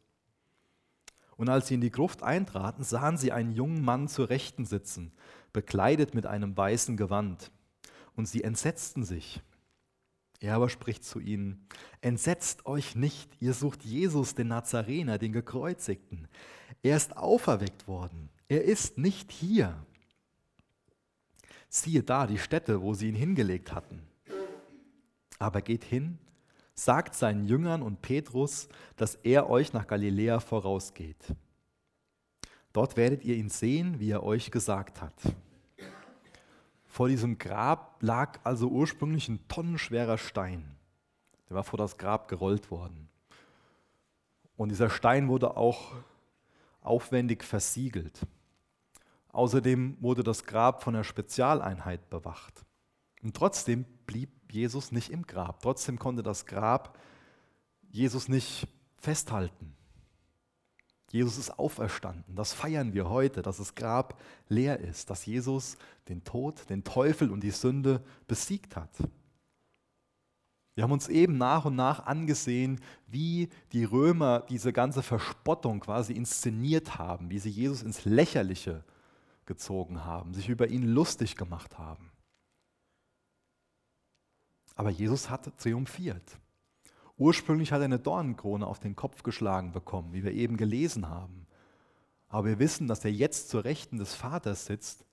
Und 1.37 1.49
als 1.49 1.69
sie 1.69 1.75
in 1.75 1.81
die 1.81 1.91
Gruft 1.91 2.23
eintraten, 2.23 2.83
sahen 2.83 3.17
sie 3.17 3.31
einen 3.31 3.53
jungen 3.53 3.85
Mann 3.85 4.09
zur 4.09 4.29
Rechten 4.29 4.65
sitzen, 4.65 5.12
bekleidet 5.53 6.15
mit 6.15 6.27
einem 6.27 6.57
weißen 6.57 6.97
Gewand. 6.97 7.53
Und 8.17 8.27
sie 8.27 8.43
entsetzten 8.43 9.05
sich. 9.05 9.41
Er 10.40 10.54
aber 10.54 10.68
spricht 10.68 11.04
zu 11.04 11.18
ihnen, 11.18 11.66
entsetzt 12.00 12.64
euch 12.66 12.95
nicht, 12.95 13.30
ihr 13.40 13.54
sucht 13.54 13.85
Jesus, 13.85 14.35
den 14.35 14.49
Nazarener, 14.49 15.18
den 15.18 15.33
Gekreuzigten. 15.33 16.28
Er 16.83 16.97
ist 16.97 17.16
auferweckt 17.16 17.88
worden, 17.88 18.28
er 18.49 18.62
ist 18.64 18.99
nicht 18.99 19.33
hier. 19.33 19.85
Siehe 21.68 22.02
da 22.02 22.26
die 22.26 22.38
Stätte, 22.38 22.80
wo 22.83 22.95
sie 22.95 23.09
ihn 23.09 23.14
hingelegt 23.14 23.73
hatten. 23.73 24.02
Aber 25.38 25.61
geht 25.61 25.85
hin, 25.85 26.18
sagt 26.75 27.14
seinen 27.14 27.45
Jüngern 27.45 27.83
und 27.83 28.00
Petrus, 28.00 28.68
dass 28.97 29.16
er 29.16 29.50
euch 29.50 29.73
nach 29.73 29.87
Galiläa 29.87 30.40
vorausgeht. 30.40 31.35
Dort 32.73 32.97
werdet 32.97 33.25
ihr 33.25 33.35
ihn 33.35 33.49
sehen, 33.49 33.99
wie 33.99 34.11
er 34.11 34.23
euch 34.23 34.50
gesagt 34.50 35.02
hat. 35.02 35.14
Vor 36.88 37.09
diesem 37.09 37.38
Grab 37.38 38.02
lag 38.02 38.40
also 38.45 38.68
ursprünglich 38.68 39.28
ein 39.28 39.47
tonnenschwerer 39.47 40.18
Stein. 40.18 40.75
Der 41.49 41.57
war 41.57 41.64
vor 41.64 41.78
das 41.78 41.97
Grab 41.97 42.28
gerollt 42.28 42.71
worden. 42.71 43.09
Und 44.57 44.71
dieser 44.71 44.90
Stein 44.90 45.28
wurde 45.28 45.57
auch 45.57 45.92
aufwendig 46.80 47.45
versiegelt. 47.45 48.26
Außerdem 49.30 49.99
wurde 50.00 50.25
das 50.25 50.45
Grab 50.45 50.83
von 50.83 50.97
einer 50.97 51.04
Spezialeinheit 51.04 52.11
bewacht. 52.11 52.64
Und 53.23 53.37
trotzdem 53.37 53.85
blieb 54.07 54.30
Jesus 54.50 54.90
nicht 54.90 55.11
im 55.11 55.26
Grab. 55.26 55.61
Trotzdem 55.61 55.99
konnte 55.99 56.23
das 56.23 56.47
Grab 56.47 56.99
Jesus 57.90 58.28
nicht 58.28 58.66
festhalten. 58.97 59.78
Jesus 61.11 61.38
ist 61.38 61.59
auferstanden. 61.59 62.35
Das 62.35 62.53
feiern 62.53 62.93
wir 62.93 63.09
heute, 63.09 63.41
dass 63.41 63.57
das 63.57 63.75
Grab 63.75 64.21
leer 64.49 64.79
ist, 64.79 65.09
dass 65.09 65.25
Jesus 65.25 65.79
den 66.09 66.23
Tod, 66.23 66.69
den 66.69 66.85
Teufel 66.85 67.31
und 67.31 67.43
die 67.43 67.50
Sünde 67.50 68.03
besiegt 68.27 68.77
hat. 68.77 68.91
Wir 70.75 70.85
haben 70.85 70.93
uns 70.93 71.09
eben 71.09 71.38
nach 71.38 71.65
und 71.65 71.75
nach 71.75 72.07
angesehen, 72.07 72.81
wie 73.09 73.49
die 73.73 73.85
Römer 73.85 74.45
diese 74.49 74.73
ganze 74.73 75.03
Verspottung 75.03 75.81
quasi 75.81 76.12
inszeniert 76.12 76.99
haben, 76.99 77.31
wie 77.31 77.41
sie 77.41 77.50
Jesus 77.50 77.83
ins 77.83 78.05
Lächerliche 78.05 78.85
gezogen 79.45 80.05
haben, 80.05 80.35
sich 80.35 80.49
über 80.49 80.69
ihn 80.69 80.85
lustig 80.85 81.35
gemacht 81.35 81.79
haben. 81.79 82.12
Aber 84.77 84.91
Jesus 84.91 85.29
hat 85.29 85.50
triumphiert. 85.59 86.38
Ursprünglich 87.19 87.73
hat 87.73 87.81
er 87.81 87.87
eine 87.87 87.99
Dornenkrone 87.99 88.67
auf 88.67 88.79
den 88.79 88.95
Kopf 88.95 89.25
geschlagen 89.25 89.73
bekommen, 89.73 90.13
wie 90.13 90.23
wir 90.23 90.33
eben 90.33 90.57
gelesen 90.57 91.09
haben. 91.09 91.47
Aber 92.29 92.47
wir 92.47 92.59
wissen, 92.61 92.87
dass 92.87 93.05
er 93.05 93.11
jetzt 93.11 93.51
zur 93.51 93.65
Rechten 93.65 93.99
des 93.99 94.15
Vaters 94.15 94.67
sitzt, 94.67 95.05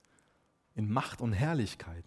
in 0.74 0.90
Macht 0.90 1.20
und 1.20 1.32
Herrlichkeit. 1.32 2.04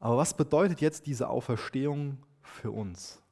Aber 0.00 0.18
was 0.18 0.36
bedeutet 0.36 0.80
jetzt 0.80 1.06
diese 1.06 1.28
Auferstehung 1.28 2.18
für 2.42 2.70
uns? 2.72 3.22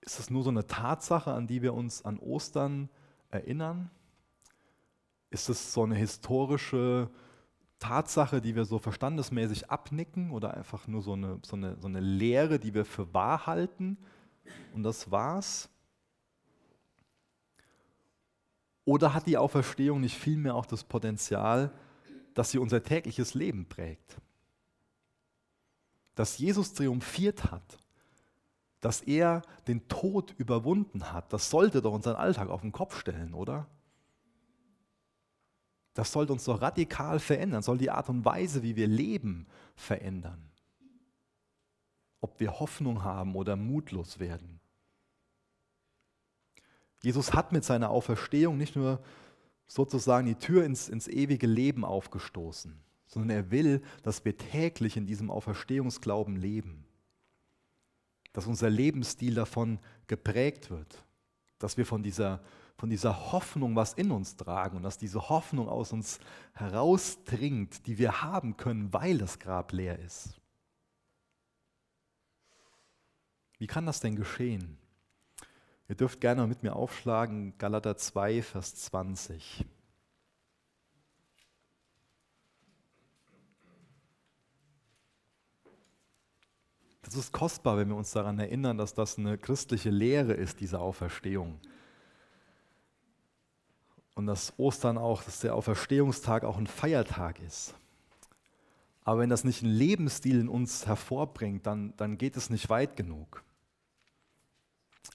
Ist 0.00 0.18
es 0.18 0.30
nur 0.30 0.42
so 0.42 0.50
eine 0.50 0.66
Tatsache, 0.66 1.32
an 1.32 1.46
die 1.46 1.62
wir 1.62 1.74
uns 1.74 2.04
an 2.04 2.18
Ostern 2.18 2.88
erinnern? 3.30 3.90
Ist 5.30 5.48
es 5.48 5.72
so 5.72 5.84
eine 5.84 5.96
historische 5.96 7.10
Tatsache, 7.78 8.40
die 8.40 8.54
wir 8.54 8.64
so 8.64 8.78
verstandesmäßig 8.78 9.70
abnicken 9.70 10.30
oder 10.30 10.54
einfach 10.54 10.86
nur 10.86 11.02
so 11.02 11.12
eine, 11.12 11.38
so 11.44 11.56
eine, 11.56 11.76
so 11.80 11.88
eine 11.88 12.00
Lehre, 12.00 12.58
die 12.58 12.74
wir 12.74 12.84
für 12.84 13.12
wahr 13.14 13.46
halten 13.46 13.96
und 14.74 14.82
das 14.82 15.10
war's? 15.10 15.68
Oder 18.84 19.14
hat 19.14 19.26
die 19.26 19.36
Auferstehung 19.36 20.00
nicht 20.00 20.16
vielmehr 20.16 20.54
auch 20.54 20.66
das 20.66 20.82
Potenzial, 20.82 21.70
dass 22.34 22.50
sie 22.50 22.58
unser 22.58 22.82
tägliches 22.82 23.34
Leben 23.34 23.66
prägt? 23.66 24.20
dass 26.18 26.36
Jesus 26.36 26.74
triumphiert 26.74 27.52
hat, 27.52 27.78
dass 28.80 29.02
er 29.02 29.42
den 29.68 29.86
Tod 29.86 30.34
überwunden 30.36 31.12
hat, 31.12 31.32
das 31.32 31.48
sollte 31.48 31.80
doch 31.80 31.92
unseren 31.92 32.16
Alltag 32.16 32.48
auf 32.48 32.62
den 32.62 32.72
Kopf 32.72 32.98
stellen, 32.98 33.34
oder? 33.34 33.68
Das 35.98 36.12
sollte 36.12 36.32
uns 36.32 36.44
doch 36.44 36.62
radikal 36.62 37.18
verändern, 37.18 37.60
soll 37.60 37.76
die 37.76 37.90
Art 37.90 38.08
und 38.08 38.24
Weise, 38.24 38.62
wie 38.62 38.76
wir 38.76 38.86
leben, 38.86 39.48
verändern. 39.74 40.48
Ob 42.20 42.38
wir 42.38 42.60
Hoffnung 42.60 43.02
haben 43.02 43.34
oder 43.34 43.56
mutlos 43.56 44.20
werden. 44.20 44.60
Jesus 47.02 47.34
hat 47.34 47.50
mit 47.50 47.64
seiner 47.64 47.90
Auferstehung 47.90 48.56
nicht 48.56 48.76
nur 48.76 49.02
sozusagen 49.66 50.28
die 50.28 50.36
Tür 50.36 50.64
ins, 50.64 50.88
ins 50.88 51.08
ewige 51.08 51.48
Leben 51.48 51.84
aufgestoßen, 51.84 52.78
sondern 53.08 53.30
er 53.30 53.50
will, 53.50 53.82
dass 54.04 54.24
wir 54.24 54.38
täglich 54.38 54.96
in 54.96 55.04
diesem 55.04 55.32
Auferstehungsglauben 55.32 56.36
leben. 56.36 56.84
Dass 58.32 58.46
unser 58.46 58.70
Lebensstil 58.70 59.34
davon 59.34 59.80
geprägt 60.06 60.70
wird. 60.70 61.02
Dass 61.58 61.76
wir 61.76 61.84
von 61.84 62.04
dieser, 62.04 62.40
von 62.78 62.90
dieser 62.90 63.32
Hoffnung 63.32 63.74
was 63.74 63.92
in 63.92 64.12
uns 64.12 64.36
tragen 64.36 64.76
und 64.76 64.84
dass 64.84 64.96
diese 64.96 65.28
Hoffnung 65.28 65.68
aus 65.68 65.92
uns 65.92 66.20
herausdringt, 66.54 67.86
die 67.88 67.98
wir 67.98 68.22
haben 68.22 68.56
können, 68.56 68.92
weil 68.92 69.18
das 69.18 69.40
Grab 69.40 69.72
leer 69.72 69.98
ist. 69.98 70.40
Wie 73.58 73.66
kann 73.66 73.84
das 73.84 73.98
denn 73.98 74.14
geschehen? 74.14 74.78
Ihr 75.88 75.96
dürft 75.96 76.20
gerne 76.20 76.46
mit 76.46 76.62
mir 76.62 76.76
aufschlagen, 76.76 77.58
Galater 77.58 77.96
2, 77.96 78.42
Vers 78.42 78.76
20. 78.76 79.66
Das 87.02 87.16
ist 87.16 87.32
kostbar, 87.32 87.76
wenn 87.78 87.88
wir 87.88 87.96
uns 87.96 88.12
daran 88.12 88.38
erinnern, 88.38 88.78
dass 88.78 88.94
das 88.94 89.18
eine 89.18 89.36
christliche 89.36 89.90
Lehre 89.90 90.34
ist, 90.34 90.60
diese 90.60 90.78
Auferstehung. 90.78 91.58
Und 94.18 94.26
dass 94.26 94.52
Ostern 94.58 94.98
auch, 94.98 95.22
dass 95.22 95.38
der 95.38 95.54
Auferstehungstag 95.54 96.42
auch 96.42 96.58
ein 96.58 96.66
Feiertag 96.66 97.40
ist. 97.40 97.72
Aber 99.04 99.20
wenn 99.20 99.30
das 99.30 99.44
nicht 99.44 99.62
einen 99.62 99.72
Lebensstil 99.72 100.40
in 100.40 100.48
uns 100.48 100.88
hervorbringt, 100.88 101.64
dann, 101.68 101.94
dann 101.98 102.18
geht 102.18 102.36
es 102.36 102.50
nicht 102.50 102.68
weit 102.68 102.96
genug. 102.96 103.44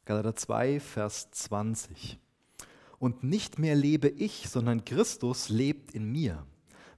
Galater 0.06 0.38
2, 0.38 0.80
Vers 0.80 1.30
20. 1.32 2.18
Und 2.98 3.24
nicht 3.24 3.60
mehr 3.60 3.76
lebe 3.76 4.08
ich, 4.08 4.48
sondern 4.48 4.86
Christus 4.86 5.50
lebt 5.50 5.92
in 5.92 6.10
mir. 6.10 6.48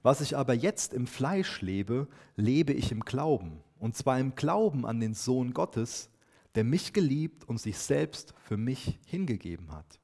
Was 0.04 0.20
ich 0.20 0.36
aber 0.36 0.54
jetzt 0.54 0.94
im 0.94 1.08
Fleisch 1.08 1.60
lebe, 1.60 2.06
lebe 2.36 2.72
ich 2.72 2.92
im 2.92 3.00
Glauben 3.00 3.64
und 3.80 3.96
zwar 3.96 4.20
im 4.20 4.36
Glauben 4.36 4.86
an 4.86 5.00
den 5.00 5.14
Sohn 5.14 5.52
Gottes, 5.52 6.08
der 6.54 6.62
mich 6.62 6.92
geliebt 6.92 7.48
und 7.48 7.60
sich 7.60 7.76
selbst 7.78 8.32
für 8.44 8.56
mich 8.56 9.00
hingegeben 9.06 9.72
hat. 9.72 9.98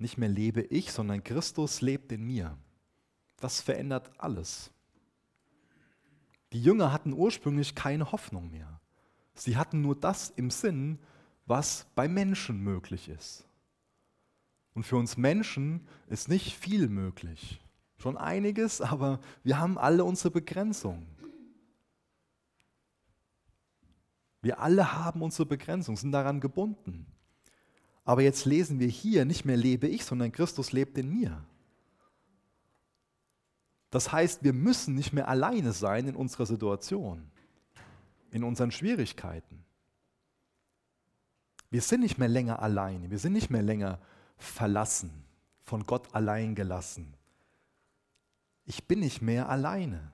Nicht 0.00 0.16
mehr 0.16 0.30
lebe 0.30 0.62
ich, 0.62 0.92
sondern 0.92 1.22
Christus 1.22 1.82
lebt 1.82 2.10
in 2.10 2.26
mir. 2.26 2.56
Das 3.36 3.60
verändert 3.60 4.10
alles. 4.16 4.70
Die 6.54 6.62
Jünger 6.62 6.90
hatten 6.90 7.12
ursprünglich 7.12 7.74
keine 7.74 8.10
Hoffnung 8.10 8.50
mehr. 8.50 8.80
Sie 9.34 9.58
hatten 9.58 9.82
nur 9.82 9.94
das 9.94 10.30
im 10.30 10.50
Sinn, 10.50 10.98
was 11.44 11.86
bei 11.94 12.08
Menschen 12.08 12.64
möglich 12.64 13.10
ist. 13.10 13.46
Und 14.72 14.84
für 14.84 14.96
uns 14.96 15.18
Menschen 15.18 15.86
ist 16.08 16.30
nicht 16.30 16.56
viel 16.56 16.88
möglich. 16.88 17.60
Schon 17.98 18.16
einiges, 18.16 18.80
aber 18.80 19.20
wir 19.44 19.58
haben 19.58 19.76
alle 19.76 20.04
unsere 20.04 20.30
Begrenzungen. 20.30 21.06
Wir 24.40 24.60
alle 24.60 24.94
haben 24.94 25.20
unsere 25.20 25.44
Begrenzung, 25.44 25.98
sind 25.98 26.12
daran 26.12 26.40
gebunden. 26.40 27.06
Aber 28.04 28.22
jetzt 28.22 28.44
lesen 28.44 28.78
wir 28.78 28.88
hier, 28.88 29.24
nicht 29.24 29.44
mehr 29.44 29.56
lebe 29.56 29.86
ich, 29.86 30.04
sondern 30.04 30.32
Christus 30.32 30.72
lebt 30.72 30.98
in 30.98 31.10
mir. 31.10 31.44
Das 33.90 34.12
heißt, 34.12 34.44
wir 34.44 34.52
müssen 34.52 34.94
nicht 34.94 35.12
mehr 35.12 35.28
alleine 35.28 35.72
sein 35.72 36.06
in 36.06 36.16
unserer 36.16 36.46
Situation, 36.46 37.30
in 38.30 38.44
unseren 38.44 38.70
Schwierigkeiten. 38.70 39.64
Wir 41.70 41.82
sind 41.82 42.00
nicht 42.00 42.18
mehr 42.18 42.28
länger 42.28 42.60
alleine, 42.60 43.10
wir 43.10 43.18
sind 43.18 43.32
nicht 43.32 43.50
mehr 43.50 43.62
länger 43.62 44.00
verlassen, 44.38 45.10
von 45.62 45.86
Gott 45.86 46.14
allein 46.14 46.54
gelassen. 46.54 47.14
Ich 48.64 48.84
bin 48.84 49.00
nicht 49.00 49.20
mehr 49.22 49.48
alleine. 49.48 50.12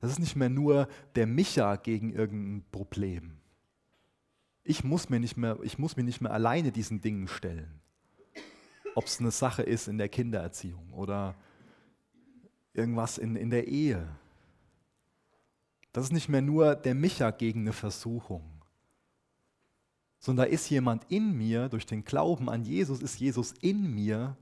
Das 0.00 0.10
ist 0.10 0.18
nicht 0.18 0.36
mehr 0.36 0.48
nur 0.48 0.88
der 1.14 1.26
Micha 1.26 1.76
gegen 1.76 2.12
irgendein 2.12 2.64
Problem. 2.70 3.38
Ich 4.64 4.82
muss 4.82 5.10
mir 5.10 5.20
nicht 5.20 5.36
mehr, 5.36 5.58
ich 5.62 5.78
muss 5.78 5.96
mir 5.96 6.04
nicht 6.04 6.20
mehr 6.20 6.32
alleine 6.32 6.72
diesen 6.72 7.00
Dingen 7.00 7.28
stellen. 7.28 7.80
Ob 8.94 9.04
es 9.04 9.20
eine 9.20 9.30
Sache 9.30 9.62
ist 9.62 9.88
in 9.88 9.98
der 9.98 10.08
Kindererziehung 10.08 10.92
oder 10.92 11.34
irgendwas 12.72 13.18
in, 13.18 13.36
in 13.36 13.50
der 13.50 13.68
Ehe. 13.68 14.08
Das 15.92 16.04
ist 16.04 16.12
nicht 16.12 16.28
mehr 16.28 16.42
nur 16.42 16.74
der 16.74 16.94
Micha 16.94 17.30
gegen 17.30 17.60
eine 17.60 17.72
Versuchung, 17.72 18.42
sondern 20.18 20.46
da 20.46 20.52
ist 20.52 20.68
jemand 20.70 21.04
in 21.10 21.36
mir, 21.36 21.68
durch 21.68 21.86
den 21.86 22.04
Glauben 22.04 22.48
an 22.48 22.64
Jesus 22.64 23.00
ist 23.00 23.20
Jesus 23.20 23.52
in 23.60 23.94
mir 23.94 24.36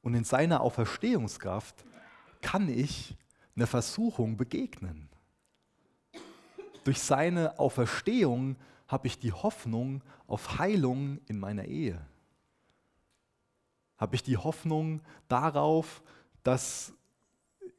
und 0.00 0.14
in 0.14 0.24
seiner 0.24 0.60
Auferstehungskraft 0.60 1.84
kann 2.40 2.68
ich 2.68 3.16
einer 3.54 3.66
Versuchung 3.66 4.36
begegnen. 4.36 5.08
Durch 6.84 7.00
seine 7.00 7.58
Auferstehung 7.58 8.56
habe 8.88 9.06
ich 9.06 9.18
die 9.18 9.32
Hoffnung 9.32 10.02
auf 10.26 10.58
Heilung 10.58 11.20
in 11.26 11.38
meiner 11.38 11.64
Ehe. 11.64 12.00
Habe 13.98 14.16
ich 14.16 14.22
die 14.22 14.36
Hoffnung 14.36 15.00
darauf, 15.28 16.02
dass 16.42 16.92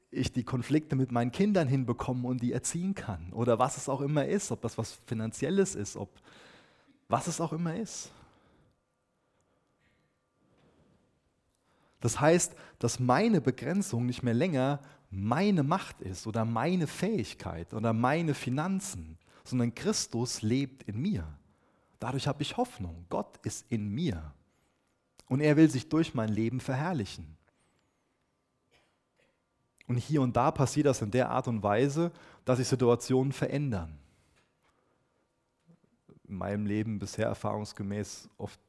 ich 0.10 0.32
die 0.32 0.44
Konflikte 0.44 0.96
mit 0.96 1.12
meinen 1.12 1.32
Kindern 1.32 1.68
hinbekomme 1.68 2.28
und 2.28 2.42
die 2.42 2.54
erziehen 2.54 2.96
kann. 2.96 3.34
Oder 3.34 3.60
was 3.60 3.78
es 3.78 3.89
auch 3.89 4.02
immer 4.02 4.26
ist, 4.26 4.52
ob 4.52 4.62
das 4.62 4.78
was 4.78 5.00
Finanzielles 5.06 5.76
ist, 5.76 5.98
ob 5.98 6.10
was 7.10 7.28
es 7.28 7.42
auch 7.42 7.52
immer 7.52 7.76
ist. 7.76 8.12
Das 12.00 12.20
heißt, 12.20 12.54
dass 12.80 13.00
meine 13.00 13.39
Begrenzung 13.39 14.06
nicht 14.06 14.24
mehr 14.24 14.34
länger 14.34 14.80
meine 15.13 15.63
Macht 15.63 16.02
ist 16.02 16.26
oder 16.26 16.43
meine 16.43 16.88
Fähigkeit 16.88 17.73
oder 17.73 17.93
meine 17.93 18.34
Finanzen, 18.34 19.17
sondern 19.43 19.76
Christus 19.76 20.41
lebt 20.41 20.84
in 20.84 21.02
mir. 21.02 21.28
Dadurch 21.99 22.28
habe 22.28 22.41
ich 22.41 22.58
Hoffnung. 22.58 23.06
Gott 23.10 23.38
ist 23.43 23.65
in 23.69 23.89
mir. 23.89 24.34
Und 25.28 25.39
er 25.39 25.56
will 25.56 25.69
sich 25.69 25.88
durch 25.88 26.13
mein 26.13 26.30
Leben 26.30 26.60
verherrlichen. 26.60 27.38
Und 29.88 29.97
hier 29.97 30.21
und 30.21 30.36
da 30.36 30.52
passiert 30.52 30.88
das 30.88 31.02
in 31.02 31.12
der 31.12 31.30
Art 31.30 31.47
und 31.47 31.62
Weise, 31.62 32.12
dass 32.45 32.58
sich 32.58 32.67
Situationen 32.67 33.32
verändern. 33.32 33.97
In 36.28 36.36
meinem 36.36 36.65
Leben 36.65 36.99
bisher 36.99 37.28
erfahrungsgemäß 37.28 38.30
oft 38.38 38.60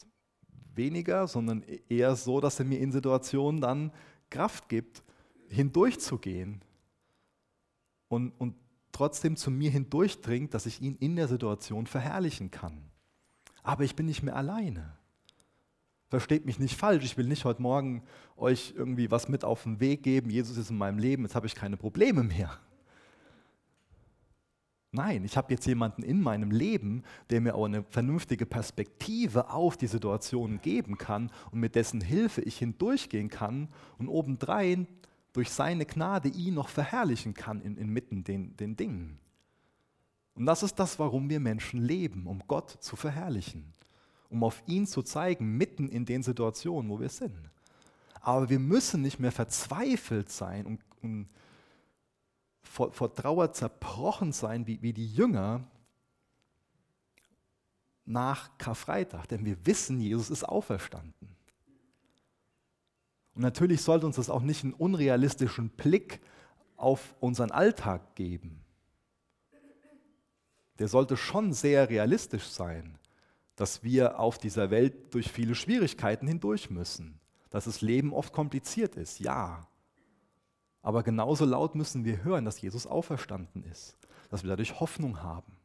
weniger, 0.74 1.26
sondern 1.26 1.62
eher 1.88 2.14
so, 2.16 2.40
dass 2.40 2.58
er 2.58 2.66
mir 2.66 2.80
in 2.80 2.92
Situationen 2.92 3.60
dann 3.60 3.92
Kraft 4.28 4.68
gibt, 4.68 5.02
hindurchzugehen 5.48 6.62
und, 8.08 8.32
und 8.38 8.54
trotzdem 8.92 9.36
zu 9.36 9.50
mir 9.50 9.70
hindurchdringt, 9.70 10.54
dass 10.54 10.66
ich 10.66 10.80
ihn 10.80 10.96
in 10.96 11.16
der 11.16 11.28
Situation 11.28 11.86
verherrlichen 11.86 12.50
kann. 12.50 12.90
Aber 13.62 13.84
ich 13.84 13.96
bin 13.96 14.06
nicht 14.06 14.22
mehr 14.22 14.36
alleine. 14.36 14.96
Versteht 16.08 16.46
mich 16.46 16.58
nicht 16.58 16.76
falsch, 16.76 17.04
ich 17.04 17.16
will 17.16 17.26
nicht 17.26 17.44
heute 17.44 17.62
Morgen 17.62 18.02
euch 18.36 18.74
irgendwie 18.76 19.10
was 19.10 19.28
mit 19.28 19.44
auf 19.44 19.64
den 19.64 19.80
Weg 19.80 20.02
geben, 20.02 20.30
Jesus 20.30 20.56
ist 20.56 20.70
in 20.70 20.78
meinem 20.78 20.98
Leben, 20.98 21.24
jetzt 21.24 21.34
habe 21.34 21.46
ich 21.46 21.54
keine 21.54 21.76
Probleme 21.76 22.22
mehr. 22.22 22.58
Nein, 24.92 25.24
ich 25.24 25.36
habe 25.36 25.52
jetzt 25.52 25.66
jemanden 25.66 26.04
in 26.04 26.20
meinem 26.20 26.52
Leben, 26.52 27.02
der 27.30 27.40
mir 27.40 27.56
auch 27.56 27.64
eine 27.64 27.82
vernünftige 27.82 28.46
Perspektive 28.46 29.50
auf 29.50 29.76
die 29.76 29.88
Situation 29.88 30.60
geben 30.62 30.98
kann 30.98 31.32
und 31.50 31.58
mit 31.58 31.74
dessen 31.74 32.00
Hilfe 32.00 32.42
ich 32.42 32.58
hindurchgehen 32.58 33.28
kann 33.28 33.68
und 33.98 34.06
obendrein 34.06 34.86
durch 35.34 35.50
seine 35.50 35.84
Gnade 35.84 36.28
ihn 36.28 36.54
noch 36.54 36.68
verherrlichen 36.68 37.34
kann 37.34 37.60
in, 37.60 37.76
inmitten 37.76 38.24
den, 38.24 38.56
den 38.56 38.76
Dingen. 38.76 39.18
Und 40.34 40.46
das 40.46 40.62
ist 40.62 40.76
das, 40.76 40.98
warum 40.98 41.28
wir 41.28 41.40
Menschen 41.40 41.82
leben, 41.82 42.26
um 42.26 42.42
Gott 42.48 42.70
zu 42.70 42.96
verherrlichen 42.96 43.74
um 44.34 44.42
auf 44.42 44.62
ihn 44.66 44.86
zu 44.86 45.02
zeigen, 45.02 45.56
mitten 45.56 45.88
in 45.88 46.04
den 46.04 46.24
Situationen, 46.24 46.90
wo 46.90 46.98
wir 46.98 47.08
sind. 47.08 47.50
Aber 48.20 48.48
wir 48.50 48.58
müssen 48.58 49.00
nicht 49.00 49.20
mehr 49.20 49.30
verzweifelt 49.30 50.28
sein 50.28 50.66
und, 50.66 50.80
und 51.02 51.28
vor, 52.62 52.92
vor, 52.92 53.14
Trauer 53.14 53.52
zerbrochen 53.52 54.32
sein, 54.32 54.66
wie, 54.66 54.82
wie 54.82 54.92
die 54.92 55.06
Jünger 55.06 55.62
nach 58.04 58.58
Karfreitag, 58.58 59.28
denn 59.28 59.44
wir 59.44 59.64
wissen, 59.64 60.00
Jesus 60.00 60.30
ist 60.30 60.42
auferstanden. 60.42 61.33
Und 63.34 63.42
natürlich 63.42 63.82
sollte 63.82 64.06
uns 64.06 64.16
das 64.16 64.30
auch 64.30 64.42
nicht 64.42 64.64
einen 64.64 64.74
unrealistischen 64.74 65.70
Blick 65.70 66.20
auf 66.76 67.14
unseren 67.20 67.50
Alltag 67.50 68.14
geben. 68.14 68.60
Der 70.78 70.88
sollte 70.88 71.16
schon 71.16 71.52
sehr 71.52 71.88
realistisch 71.88 72.48
sein 72.48 72.98
dass 73.56 73.84
wir 73.84 74.18
auf 74.18 74.38
dieser 74.38 74.70
Welt 74.70 75.14
durch 75.14 75.30
viele 75.30 75.54
Schwierigkeiten 75.54 76.26
hindurch 76.26 76.70
müssen, 76.70 77.20
dass 77.50 77.64
das 77.64 77.80
Leben 77.80 78.12
oft 78.12 78.32
kompliziert 78.32 78.96
ist, 78.96 79.20
ja. 79.20 79.66
Aber 80.82 81.02
genauso 81.02 81.44
laut 81.44 81.74
müssen 81.74 82.04
wir 82.04 82.24
hören, 82.24 82.44
dass 82.44 82.60
Jesus 82.60 82.86
auferstanden 82.86 83.64
ist, 83.64 83.96
dass 84.28 84.42
wir 84.42 84.50
dadurch 84.50 84.80
Hoffnung 84.80 85.22
haben, 85.22 85.56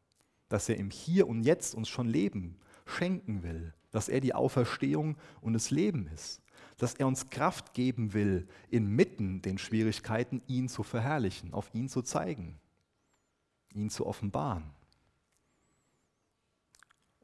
dass 0.49 0.69
er 0.69 0.77
im 0.77 0.91
Hier 0.91 1.27
und 1.27 1.43
Jetzt 1.43 1.75
uns 1.75 1.89
schon 1.89 2.08
Leben 2.08 2.58
schenken 2.86 3.43
will, 3.43 3.73
dass 3.91 4.08
er 4.08 4.21
die 4.21 4.36
Auferstehung 4.36 5.17
und 5.41 5.53
das 5.53 5.71
Leben 5.71 6.08
ist, 6.13 6.41
dass 6.79 6.95
er 6.95 7.07
uns 7.07 7.29
Kraft 7.29 7.73
geben 7.73 8.13
will, 8.13 8.47
inmitten 8.69 9.41
den 9.41 9.57
Schwierigkeiten 9.57 10.41
ihn 10.47 10.69
zu 10.69 10.81
verherrlichen, 10.81 11.53
auf 11.53 11.69
ihn 11.73 11.89
zu 11.89 12.01
zeigen, 12.01 12.59
ihn 13.73 13.89
zu 13.89 14.07
offenbaren. 14.07 14.71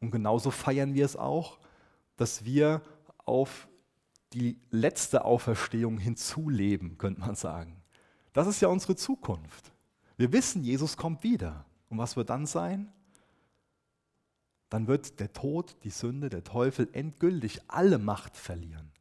Und 0.01 0.11
genauso 0.11 0.51
feiern 0.51 0.93
wir 0.93 1.05
es 1.05 1.15
auch, 1.15 1.57
dass 2.17 2.45
wir 2.45 2.81
auf 3.25 3.67
die 4.33 4.59
letzte 4.69 5.23
Auferstehung 5.23 5.97
hinzuleben, 5.97 6.97
könnte 6.97 7.21
man 7.21 7.35
sagen. 7.35 7.81
Das 8.33 8.47
ist 8.47 8.61
ja 8.61 8.67
unsere 8.67 8.97
Zukunft. 8.97 9.71
Wir 10.17 10.31
wissen, 10.33 10.63
Jesus 10.63 10.97
kommt 10.97 11.23
wieder. 11.23 11.65
Und 11.89 11.97
was 11.97 12.17
wird 12.17 12.29
dann 12.29 12.45
sein? 12.45 12.91
Dann 14.69 14.87
wird 14.87 15.21
der 15.21 15.31
Tod, 15.31 15.77
die 15.83 15.89
Sünde, 15.89 16.29
der 16.29 16.43
Teufel 16.43 16.89
endgültig 16.91 17.61
alle 17.67 17.97
Macht 17.97 18.35
verlieren. 18.35 18.91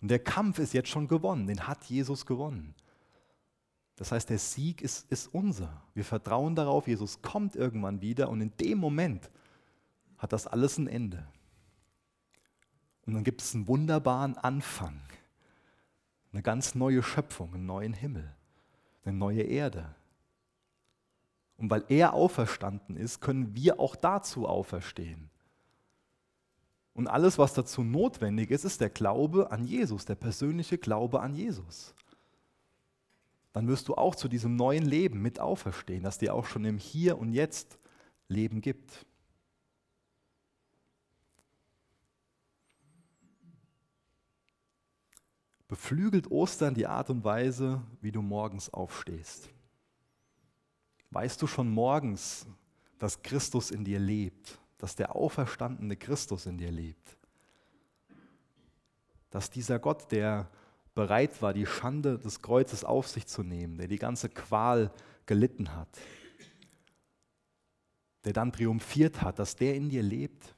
Und 0.00 0.08
der 0.08 0.18
Kampf 0.18 0.58
ist 0.58 0.72
jetzt 0.72 0.88
schon 0.88 1.08
gewonnen, 1.08 1.46
den 1.46 1.66
hat 1.66 1.84
Jesus 1.84 2.24
gewonnen. 2.24 2.74
Das 3.96 4.12
heißt, 4.12 4.30
der 4.30 4.38
Sieg 4.38 4.80
ist, 4.80 5.10
ist 5.10 5.26
unser. 5.26 5.82
Wir 5.94 6.04
vertrauen 6.04 6.54
darauf, 6.54 6.88
Jesus 6.88 7.20
kommt 7.20 7.54
irgendwann 7.54 8.00
wieder 8.00 8.30
und 8.30 8.40
in 8.40 8.56
dem 8.56 8.78
Moment 8.78 9.30
hat 10.16 10.32
das 10.32 10.46
alles 10.46 10.78
ein 10.78 10.86
Ende. 10.86 11.26
Und 13.06 13.14
dann 13.14 13.24
gibt 13.24 13.42
es 13.42 13.54
einen 13.54 13.66
wunderbaren 13.66 14.36
Anfang, 14.38 15.00
eine 16.32 16.42
ganz 16.42 16.74
neue 16.74 17.02
Schöpfung, 17.02 17.54
einen 17.54 17.66
neuen 17.66 17.92
Himmel, 17.92 18.34
eine 19.04 19.16
neue 19.16 19.42
Erde. 19.42 19.94
Und 21.56 21.70
weil 21.70 21.84
er 21.88 22.14
auferstanden 22.14 22.96
ist, 22.96 23.20
können 23.20 23.54
wir 23.54 23.80
auch 23.80 23.96
dazu 23.96 24.46
auferstehen. 24.48 25.29
Und 26.92 27.08
alles, 27.08 27.38
was 27.38 27.54
dazu 27.54 27.82
notwendig 27.82 28.50
ist, 28.50 28.64
ist 28.64 28.80
der 28.80 28.90
Glaube 28.90 29.50
an 29.50 29.64
Jesus, 29.64 30.04
der 30.04 30.16
persönliche 30.16 30.78
Glaube 30.78 31.20
an 31.20 31.34
Jesus. 31.34 31.94
Dann 33.52 33.68
wirst 33.68 33.88
du 33.88 33.94
auch 33.94 34.14
zu 34.14 34.28
diesem 34.28 34.56
neuen 34.56 34.84
Leben 34.84 35.22
mit 35.22 35.40
auferstehen, 35.40 36.02
das 36.02 36.18
dir 36.18 36.34
auch 36.34 36.46
schon 36.46 36.64
im 36.64 36.78
Hier 36.78 37.18
und 37.18 37.32
Jetzt 37.32 37.78
Leben 38.28 38.60
gibt. 38.60 39.06
beflügelt 45.70 46.32
Ostern 46.32 46.74
die 46.74 46.88
Art 46.88 47.10
und 47.10 47.22
Weise, 47.22 47.80
wie 48.00 48.10
du 48.10 48.22
morgens 48.22 48.74
aufstehst. 48.74 49.48
Weißt 51.10 51.40
du 51.40 51.46
schon 51.46 51.70
morgens, 51.70 52.44
dass 52.98 53.22
Christus 53.22 53.70
in 53.70 53.84
dir 53.84 54.00
lebt, 54.00 54.58
dass 54.82 54.96
der 54.96 55.14
auferstandene 55.14 55.96
Christus 55.96 56.46
in 56.46 56.58
dir 56.58 56.70
lebt? 56.70 57.16
Dass 59.30 59.50
dieser 59.50 59.78
Gott, 59.78 60.10
der 60.10 60.50
bereit 60.94 61.40
war, 61.40 61.52
die 61.52 61.66
Schande 61.66 62.18
des 62.18 62.42
Kreuzes 62.42 62.84
auf 62.84 63.08
sich 63.08 63.26
zu 63.26 63.42
nehmen, 63.42 63.78
der 63.78 63.88
die 63.88 63.98
ganze 63.98 64.28
Qual 64.28 64.92
gelitten 65.26 65.74
hat, 65.76 65.98
der 68.24 68.32
dann 68.32 68.52
triumphiert 68.52 69.22
hat, 69.22 69.38
dass 69.38 69.56
der 69.56 69.76
in 69.76 69.88
dir 69.88 70.02
lebt? 70.02 70.54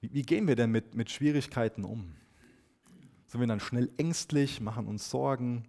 Wie, 0.00 0.12
wie 0.12 0.22
gehen 0.22 0.46
wir 0.46 0.56
denn 0.56 0.70
mit, 0.70 0.94
mit 0.94 1.10
Schwierigkeiten 1.10 1.84
um? 1.84 2.14
sind 3.34 3.40
wir 3.40 3.48
dann 3.48 3.58
schnell 3.58 3.90
ängstlich, 3.96 4.60
machen 4.60 4.86
uns 4.86 5.10
Sorgen, 5.10 5.64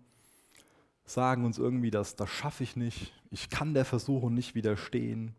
sagen 1.03 1.45
uns 1.45 1.57
irgendwie, 1.57 1.89
dass 1.89 2.15
das 2.15 2.29
schaffe 2.29 2.63
ich 2.63 2.75
nicht, 2.75 3.11
ich 3.31 3.49
kann 3.49 3.73
der 3.73 3.85
Versuchung 3.85 4.35
nicht 4.35 4.53
widerstehen. 4.53 5.33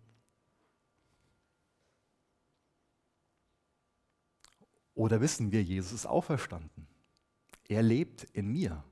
Oder 4.97 5.21
wissen 5.21 5.53
wir, 5.53 5.63
Jesus 5.63 5.93
ist 5.93 6.07
auferstanden. 6.07 6.89
Er 7.69 7.85
lebt 7.85 8.25
in 8.33 8.49
mir. 8.49 8.83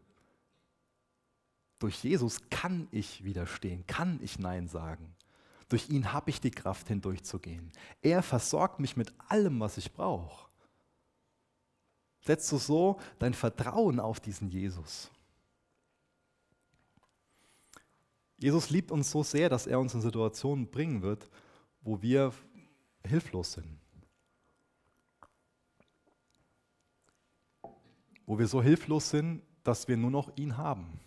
Durch 1.81 2.05
Jesus 2.05 2.49
kann 2.49 2.87
ich 2.93 3.25
widerstehen, 3.25 3.85
kann 3.89 4.21
ich 4.23 4.39
Nein 4.39 4.69
sagen. 4.69 5.17
Durch 5.69 5.91
ihn 5.91 6.13
habe 6.13 6.31
ich 6.31 6.41
die 6.41 6.53
Kraft 6.53 6.87
hindurchzugehen. 6.87 7.73
Er 8.03 8.23
versorgt 8.23 8.79
mich 8.79 8.97
mit 8.97 9.13
allem, 9.29 9.59
was 9.59 9.79
ich 9.79 9.93
brauche 9.93 10.45
setzt 12.25 12.51
du 12.51 12.59
so 12.59 13.01
dein 13.19 13.35
Vertrauen 13.35 14.01
auf 14.01 14.21
diesen 14.21 14.49
Jesus. 14.49 15.11
Jesus 18.39 18.71
liebt 18.71 18.91
uns 18.91 19.11
so 19.11 19.23
sehr, 19.23 19.49
dass 19.49 19.67
er 19.67 19.79
uns 19.79 19.95
in 19.95 20.01
Situationen 20.01 20.71
bringen 20.71 21.03
wird, 21.03 21.29
wo 21.81 22.01
wir 22.03 22.33
hilflos 23.07 23.53
sind. 23.53 23.79
Wo 28.27 28.39
wir 28.39 28.47
so 28.47 28.63
hilflos 28.63 29.11
sind, 29.11 29.43
dass 29.63 29.89
wir 29.89 29.97
nur 29.97 30.11
noch 30.11 30.37
ihn 30.37 30.57
haben. 30.57 31.01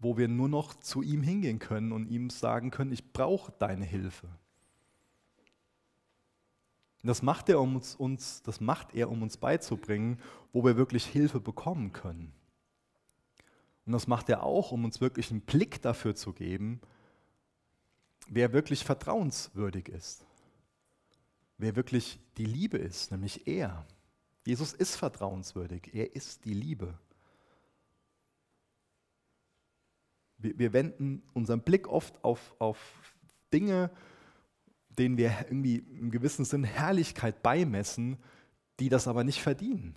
Wo 0.00 0.16
wir 0.16 0.28
nur 0.28 0.48
noch 0.48 0.74
zu 0.74 1.02
ihm 1.02 1.22
hingehen 1.22 1.58
können 1.58 1.92
und 1.92 2.06
ihm 2.08 2.30
sagen 2.30 2.70
können, 2.70 2.92
ich 2.92 3.12
brauche 3.12 3.52
deine 3.58 3.84
Hilfe. 3.84 4.28
Das 7.02 7.22
macht, 7.22 7.48
er, 7.48 7.60
um 7.60 7.76
uns, 7.76 7.94
uns, 7.94 8.42
das 8.42 8.60
macht 8.60 8.94
er, 8.94 9.10
um 9.10 9.22
uns 9.22 9.36
beizubringen, 9.36 10.20
wo 10.52 10.64
wir 10.64 10.76
wirklich 10.76 11.06
Hilfe 11.06 11.40
bekommen 11.40 11.92
können. 11.92 12.32
Und 13.86 13.92
das 13.92 14.06
macht 14.06 14.28
er 14.28 14.42
auch, 14.42 14.72
um 14.72 14.84
uns 14.84 15.00
wirklich 15.00 15.30
einen 15.30 15.40
Blick 15.40 15.80
dafür 15.80 16.14
zu 16.14 16.32
geben, 16.32 16.80
wer 18.28 18.52
wirklich 18.52 18.84
vertrauenswürdig 18.84 19.88
ist. 19.88 20.26
Wer 21.56 21.76
wirklich 21.76 22.20
die 22.36 22.44
Liebe 22.44 22.76
ist, 22.76 23.10
nämlich 23.10 23.46
er. 23.46 23.86
Jesus 24.48 24.72
ist 24.72 24.96
vertrauenswürdig. 24.96 25.90
Er 25.92 26.16
ist 26.16 26.46
die 26.46 26.54
Liebe. 26.54 26.98
Wir, 30.38 30.58
wir 30.58 30.72
wenden 30.72 31.22
unseren 31.34 31.60
Blick 31.60 31.86
oft 31.86 32.24
auf, 32.24 32.54
auf 32.58 32.78
Dinge, 33.52 33.90
denen 34.88 35.18
wir 35.18 35.34
irgendwie 35.48 35.76
im 35.76 36.10
gewissen 36.10 36.46
Sinn 36.46 36.64
Herrlichkeit 36.64 37.42
beimessen, 37.42 38.16
die 38.80 38.88
das 38.88 39.06
aber 39.06 39.22
nicht 39.22 39.42
verdienen. 39.42 39.96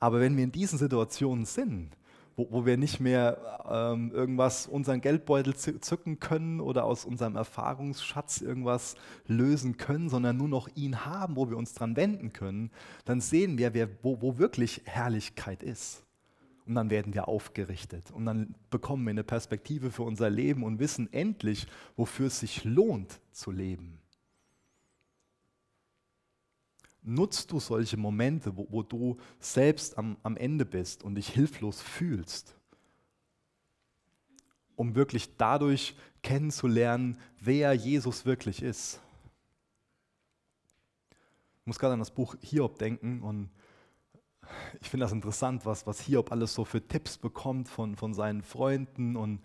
Aber 0.00 0.18
wenn 0.18 0.36
wir 0.36 0.42
in 0.42 0.50
diesen 0.50 0.80
Situationen 0.80 1.44
sind, 1.44 1.96
wo, 2.36 2.48
wo 2.50 2.66
wir 2.66 2.76
nicht 2.76 3.00
mehr 3.00 3.60
ähm, 3.70 4.10
irgendwas, 4.12 4.66
unseren 4.66 5.00
Geldbeutel 5.00 5.54
zücken 5.54 6.18
können 6.18 6.60
oder 6.60 6.84
aus 6.84 7.04
unserem 7.04 7.36
Erfahrungsschatz 7.36 8.40
irgendwas 8.40 8.96
lösen 9.26 9.76
können, 9.76 10.08
sondern 10.08 10.36
nur 10.36 10.48
noch 10.48 10.68
ihn 10.74 11.04
haben, 11.04 11.36
wo 11.36 11.48
wir 11.48 11.56
uns 11.56 11.74
dran 11.74 11.96
wenden 11.96 12.32
können, 12.32 12.70
dann 13.04 13.20
sehen 13.20 13.58
wir, 13.58 13.74
wer, 13.74 13.88
wo, 14.02 14.20
wo 14.20 14.38
wirklich 14.38 14.82
Herrlichkeit 14.84 15.62
ist. 15.62 16.04
Und 16.66 16.76
dann 16.76 16.90
werden 16.90 17.12
wir 17.12 17.26
aufgerichtet 17.26 18.12
und 18.12 18.24
dann 18.24 18.54
bekommen 18.70 19.04
wir 19.04 19.10
eine 19.10 19.24
Perspektive 19.24 19.90
für 19.90 20.04
unser 20.04 20.30
Leben 20.30 20.62
und 20.62 20.78
wissen 20.78 21.12
endlich, 21.12 21.66
wofür 21.96 22.28
es 22.28 22.38
sich 22.38 22.62
lohnt 22.62 23.20
zu 23.32 23.50
leben. 23.50 24.01
Nutzt 27.02 27.50
du 27.50 27.58
solche 27.58 27.96
Momente, 27.96 28.56
wo, 28.56 28.66
wo 28.70 28.82
du 28.82 29.16
selbst 29.40 29.98
am, 29.98 30.16
am 30.22 30.36
Ende 30.36 30.64
bist 30.64 31.02
und 31.02 31.16
dich 31.16 31.28
hilflos 31.28 31.82
fühlst, 31.82 32.56
um 34.76 34.94
wirklich 34.94 35.36
dadurch 35.36 35.96
kennenzulernen, 36.22 37.18
wer 37.40 37.72
Jesus 37.74 38.24
wirklich 38.24 38.62
ist? 38.62 39.00
Ich 41.60 41.66
muss 41.66 41.78
gerade 41.78 41.94
an 41.94 41.98
das 41.98 42.12
Buch 42.12 42.36
Hiob 42.40 42.78
denken 42.78 43.20
und 43.20 43.50
ich 44.80 44.88
finde 44.88 45.04
das 45.04 45.12
interessant, 45.12 45.66
was, 45.66 45.86
was 45.86 46.00
Hiob 46.00 46.30
alles 46.30 46.54
so 46.54 46.64
für 46.64 46.86
Tipps 46.86 47.18
bekommt 47.18 47.68
von, 47.68 47.96
von 47.96 48.14
seinen 48.14 48.42
Freunden 48.42 49.16
und 49.16 49.40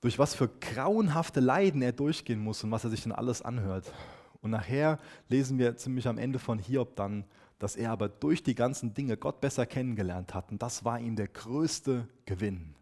durch 0.00 0.18
was 0.18 0.34
für 0.34 0.48
grauenhafte 0.48 1.40
Leiden 1.40 1.82
er 1.82 1.92
durchgehen 1.92 2.40
muss 2.40 2.64
und 2.64 2.70
was 2.70 2.84
er 2.84 2.90
sich 2.90 3.02
dann 3.02 3.12
alles 3.12 3.42
anhört. 3.42 3.92
Und 4.42 4.50
nachher 4.50 4.98
lesen 5.28 5.58
wir 5.58 5.76
ziemlich 5.76 6.08
am 6.08 6.18
Ende 6.18 6.38
von 6.38 6.58
Hiob 6.58 6.96
dann, 6.96 7.24
dass 7.58 7.76
er 7.76 7.90
aber 7.92 8.08
durch 8.08 8.42
die 8.42 8.54
ganzen 8.54 8.94
Dinge 8.94 9.16
Gott 9.16 9.40
besser 9.40 9.66
kennengelernt 9.66 10.34
hat. 10.34 10.50
Und 10.50 10.62
das 10.62 10.84
war 10.84 10.98
ihm 10.98 11.14
der 11.14 11.28
größte 11.28 12.08
Gewinn. 12.24 12.74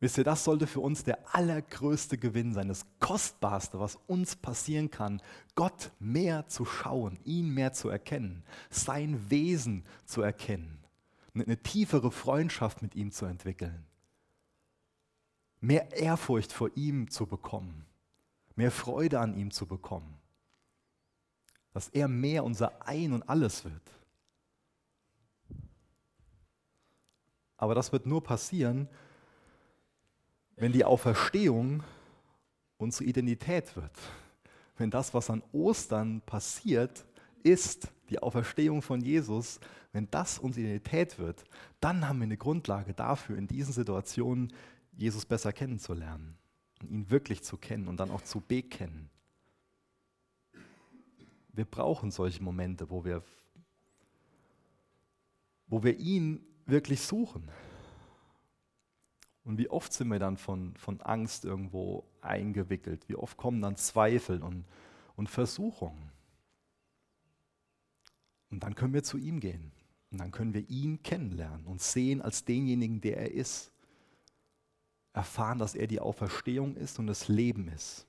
Wisst 0.00 0.18
ihr, 0.18 0.24
das 0.24 0.44
sollte 0.44 0.66
für 0.66 0.80
uns 0.80 1.04
der 1.04 1.34
allergrößte 1.34 2.18
Gewinn 2.18 2.52
sein, 2.52 2.68
das 2.68 2.86
Kostbarste, 2.98 3.80
was 3.80 3.98
uns 4.06 4.36
passieren 4.36 4.90
kann, 4.90 5.22
Gott 5.54 5.90
mehr 5.98 6.48
zu 6.48 6.64
schauen, 6.66 7.18
ihn 7.24 7.48
mehr 7.50 7.72
zu 7.72 7.88
erkennen, 7.88 8.42
sein 8.68 9.30
Wesen 9.30 9.84
zu 10.04 10.20
erkennen, 10.20 10.78
eine 11.34 11.62
tiefere 11.62 12.10
Freundschaft 12.10 12.82
mit 12.82 12.94
ihm 12.94 13.10
zu 13.10 13.24
entwickeln, 13.24 13.86
mehr 15.60 15.96
Ehrfurcht 15.96 16.52
vor 16.52 16.70
ihm 16.74 17.10
zu 17.10 17.26
bekommen 17.26 17.85
mehr 18.56 18.70
Freude 18.70 19.20
an 19.20 19.36
ihm 19.36 19.50
zu 19.50 19.66
bekommen. 19.66 20.18
Dass 21.72 21.88
er 21.90 22.08
mehr 22.08 22.42
unser 22.42 22.86
Ein 22.86 23.12
und 23.12 23.28
alles 23.28 23.64
wird. 23.64 23.92
Aber 27.58 27.74
das 27.74 27.92
wird 27.92 28.06
nur 28.06 28.22
passieren, 28.22 28.88
wenn 30.56 30.72
die 30.72 30.84
Auferstehung 30.84 31.82
unsere 32.78 33.04
Identität 33.04 33.76
wird. 33.76 33.92
Wenn 34.76 34.90
das, 34.90 35.14
was 35.14 35.30
an 35.30 35.42
Ostern 35.52 36.20
passiert, 36.22 37.06
ist 37.42 37.88
die 38.10 38.18
Auferstehung 38.18 38.82
von 38.82 39.00
Jesus, 39.00 39.60
wenn 39.92 40.10
das 40.10 40.38
unsere 40.38 40.66
Identität 40.66 41.18
wird, 41.18 41.44
dann 41.80 42.06
haben 42.06 42.18
wir 42.18 42.24
eine 42.24 42.36
Grundlage 42.36 42.92
dafür, 42.92 43.36
in 43.36 43.46
diesen 43.46 43.72
Situationen 43.72 44.52
Jesus 44.92 45.24
besser 45.24 45.52
kennenzulernen 45.52 46.38
ihn 46.82 47.10
wirklich 47.10 47.42
zu 47.42 47.56
kennen 47.56 47.88
und 47.88 47.98
dann 47.98 48.10
auch 48.10 48.22
zu 48.22 48.40
bekennen. 48.40 49.08
Wir 51.52 51.64
brauchen 51.64 52.10
solche 52.10 52.42
Momente, 52.42 52.90
wo 52.90 53.04
wir, 53.04 53.22
wo 55.66 55.82
wir 55.82 55.98
ihn 55.98 56.44
wirklich 56.66 57.00
suchen. 57.00 57.50
Und 59.44 59.58
wie 59.58 59.70
oft 59.70 59.92
sind 59.92 60.08
wir 60.08 60.18
dann 60.18 60.36
von, 60.36 60.74
von 60.76 61.00
Angst 61.00 61.44
irgendwo 61.44 62.04
eingewickelt? 62.20 63.08
Wie 63.08 63.14
oft 63.14 63.36
kommen 63.36 63.62
dann 63.62 63.76
Zweifel 63.76 64.42
und, 64.42 64.64
und 65.14 65.30
Versuchungen? 65.30 66.10
Und 68.50 68.64
dann 68.64 68.74
können 68.74 68.92
wir 68.92 69.04
zu 69.04 69.18
ihm 69.18 69.40
gehen. 69.40 69.72
Und 70.10 70.18
dann 70.18 70.32
können 70.32 70.52
wir 70.52 70.68
ihn 70.68 71.02
kennenlernen 71.02 71.66
und 71.66 71.80
sehen 71.80 72.22
als 72.22 72.44
denjenigen, 72.44 73.00
der 73.00 73.18
er 73.18 73.30
ist 73.32 73.72
erfahren, 75.16 75.58
dass 75.58 75.74
er 75.74 75.86
die 75.86 76.00
Auferstehung 76.00 76.76
ist 76.76 76.98
und 76.98 77.06
das 77.06 77.28
Leben 77.28 77.68
ist. 77.68 78.06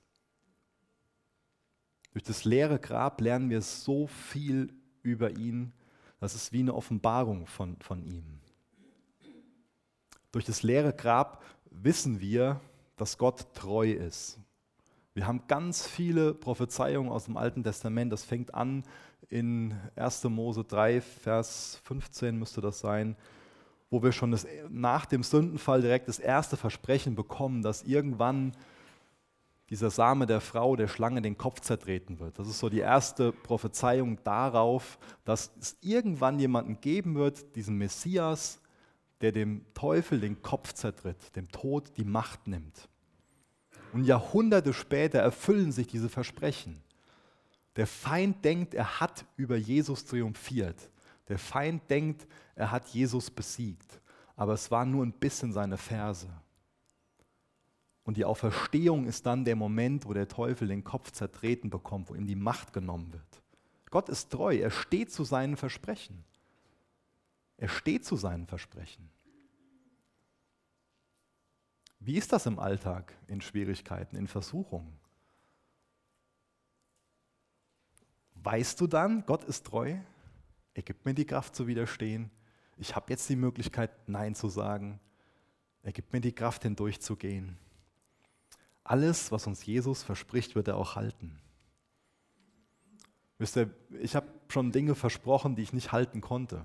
Durch 2.12 2.22
das 2.22 2.44
leere 2.44 2.78
Grab 2.78 3.20
lernen 3.20 3.48
wir 3.48 3.62
so 3.62 4.06
viel 4.06 4.74
über 5.02 5.30
ihn, 5.30 5.72
das 6.20 6.34
ist 6.34 6.52
wie 6.52 6.60
eine 6.60 6.74
Offenbarung 6.74 7.46
von, 7.46 7.76
von 7.80 8.02
ihm. 8.02 8.40
Durch 10.32 10.44
das 10.44 10.62
leere 10.62 10.92
Grab 10.92 11.42
wissen 11.70 12.20
wir, 12.20 12.60
dass 12.96 13.16
Gott 13.16 13.54
treu 13.54 13.90
ist. 13.90 14.38
Wir 15.14 15.26
haben 15.26 15.46
ganz 15.46 15.86
viele 15.86 16.34
Prophezeiungen 16.34 17.10
aus 17.10 17.24
dem 17.24 17.36
Alten 17.36 17.62
Testament. 17.62 18.12
Das 18.12 18.24
fängt 18.24 18.54
an 18.54 18.84
in 19.28 19.74
1. 19.96 20.24
Mose 20.24 20.64
3, 20.64 21.00
Vers 21.00 21.80
15 21.84 22.38
müsste 22.38 22.60
das 22.60 22.80
sein 22.80 23.16
wo 23.90 24.02
wir 24.02 24.12
schon 24.12 24.30
das, 24.30 24.46
nach 24.68 25.06
dem 25.06 25.22
Sündenfall 25.22 25.80
direkt 25.80 26.08
das 26.08 26.18
erste 26.18 26.56
Versprechen 26.56 27.14
bekommen, 27.14 27.62
dass 27.62 27.82
irgendwann 27.82 28.52
dieser 29.70 29.90
Same 29.90 30.26
der 30.26 30.40
Frau, 30.40 30.76
der 30.76 30.88
Schlange, 30.88 31.20
den 31.20 31.36
Kopf 31.36 31.60
zertreten 31.60 32.18
wird. 32.20 32.38
Das 32.38 32.48
ist 32.48 32.58
so 32.58 32.68
die 32.68 32.78
erste 32.78 33.32
Prophezeiung 33.32 34.18
darauf, 34.24 34.98
dass 35.24 35.50
es 35.60 35.76
irgendwann 35.82 36.38
jemanden 36.38 36.80
geben 36.80 37.16
wird, 37.16 37.54
diesen 37.54 37.76
Messias, 37.76 38.60
der 39.20 39.32
dem 39.32 39.66
Teufel 39.74 40.20
den 40.20 40.40
Kopf 40.42 40.72
zertritt, 40.72 41.36
dem 41.36 41.48
Tod 41.50 41.92
die 41.96 42.04
Macht 42.04 42.46
nimmt. 42.46 42.88
Und 43.92 44.04
Jahrhunderte 44.04 44.72
später 44.72 45.18
erfüllen 45.18 45.72
sich 45.72 45.86
diese 45.86 46.08
Versprechen. 46.08 46.82
Der 47.76 47.86
Feind 47.86 48.44
denkt, 48.44 48.74
er 48.74 49.00
hat 49.00 49.24
über 49.36 49.56
Jesus 49.56 50.04
triumphiert. 50.04 50.90
Der 51.28 51.38
Feind 51.38 51.88
denkt, 51.90 52.26
er 52.54 52.70
hat 52.70 52.88
Jesus 52.88 53.30
besiegt, 53.30 54.00
aber 54.36 54.54
es 54.54 54.70
war 54.70 54.84
nur 54.84 55.04
ein 55.04 55.12
bisschen 55.12 55.52
seine 55.52 55.76
Verse. 55.76 56.28
Und 58.04 58.16
die 58.16 58.24
Auferstehung 58.24 59.06
ist 59.06 59.26
dann 59.26 59.44
der 59.44 59.56
Moment, 59.56 60.06
wo 60.06 60.14
der 60.14 60.28
Teufel 60.28 60.68
den 60.68 60.82
Kopf 60.82 61.12
zertreten 61.12 61.68
bekommt, 61.68 62.08
wo 62.08 62.14
ihm 62.14 62.26
die 62.26 62.36
Macht 62.36 62.72
genommen 62.72 63.12
wird. 63.12 63.42
Gott 63.90 64.08
ist 64.08 64.30
treu, 64.30 64.56
er 64.56 64.70
steht 64.70 65.12
zu 65.12 65.24
seinen 65.24 65.56
Versprechen. 65.56 66.24
Er 67.58 67.68
steht 67.68 68.06
zu 68.06 68.16
seinen 68.16 68.46
Versprechen. 68.46 69.10
Wie 72.00 72.16
ist 72.16 72.32
das 72.32 72.46
im 72.46 72.58
Alltag, 72.58 73.12
in 73.26 73.40
Schwierigkeiten, 73.40 74.16
in 74.16 74.28
Versuchungen? 74.28 74.98
Weißt 78.36 78.80
du 78.80 78.86
dann, 78.86 79.26
Gott 79.26 79.44
ist 79.44 79.66
treu? 79.66 79.96
Er 80.78 80.82
gibt 80.82 81.04
mir 81.04 81.12
die 81.12 81.24
Kraft 81.24 81.56
zu 81.56 81.66
widerstehen. 81.66 82.30
Ich 82.76 82.94
habe 82.94 83.06
jetzt 83.10 83.28
die 83.28 83.34
Möglichkeit, 83.34 83.90
Nein 84.08 84.36
zu 84.36 84.48
sagen. 84.48 85.00
Er 85.82 85.90
gibt 85.90 86.12
mir 86.12 86.20
die 86.20 86.30
Kraft, 86.30 86.62
hindurchzugehen. 86.62 87.58
Alles, 88.84 89.32
was 89.32 89.48
uns 89.48 89.66
Jesus 89.66 90.04
verspricht, 90.04 90.54
wird 90.54 90.68
er 90.68 90.76
auch 90.76 90.94
halten. 90.94 91.36
Wisst 93.38 93.56
ihr, 93.56 93.74
ich 93.98 94.14
habe 94.14 94.28
schon 94.46 94.70
Dinge 94.70 94.94
versprochen, 94.94 95.56
die 95.56 95.62
ich 95.62 95.72
nicht 95.72 95.90
halten 95.90 96.20
konnte. 96.20 96.64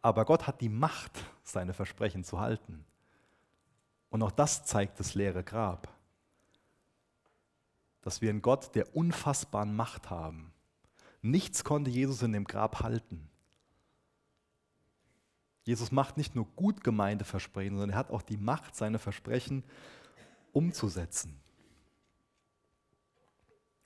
Aber 0.00 0.24
Gott 0.24 0.46
hat 0.46 0.62
die 0.62 0.70
Macht, 0.70 1.26
seine 1.42 1.74
Versprechen 1.74 2.24
zu 2.24 2.40
halten. 2.40 2.86
Und 4.08 4.22
auch 4.22 4.32
das 4.32 4.64
zeigt 4.64 4.98
das 4.98 5.14
leere 5.14 5.44
Grab. 5.44 5.94
Dass 8.00 8.22
wir 8.22 8.30
einen 8.30 8.40
Gott 8.40 8.74
der 8.74 8.96
unfassbaren 8.96 9.76
Macht 9.76 10.08
haben. 10.08 10.54
Nichts 11.22 11.64
konnte 11.64 11.90
Jesus 11.90 12.22
in 12.22 12.32
dem 12.32 12.44
Grab 12.44 12.80
halten. 12.80 13.28
Jesus 15.64 15.92
macht 15.92 16.16
nicht 16.16 16.34
nur 16.34 16.46
gut 16.56 16.82
gemeinte 16.82 17.24
Versprechen, 17.24 17.76
sondern 17.76 17.90
er 17.90 17.98
hat 17.98 18.10
auch 18.10 18.22
die 18.22 18.38
Macht, 18.38 18.74
seine 18.74 18.98
Versprechen 18.98 19.62
umzusetzen. 20.52 21.38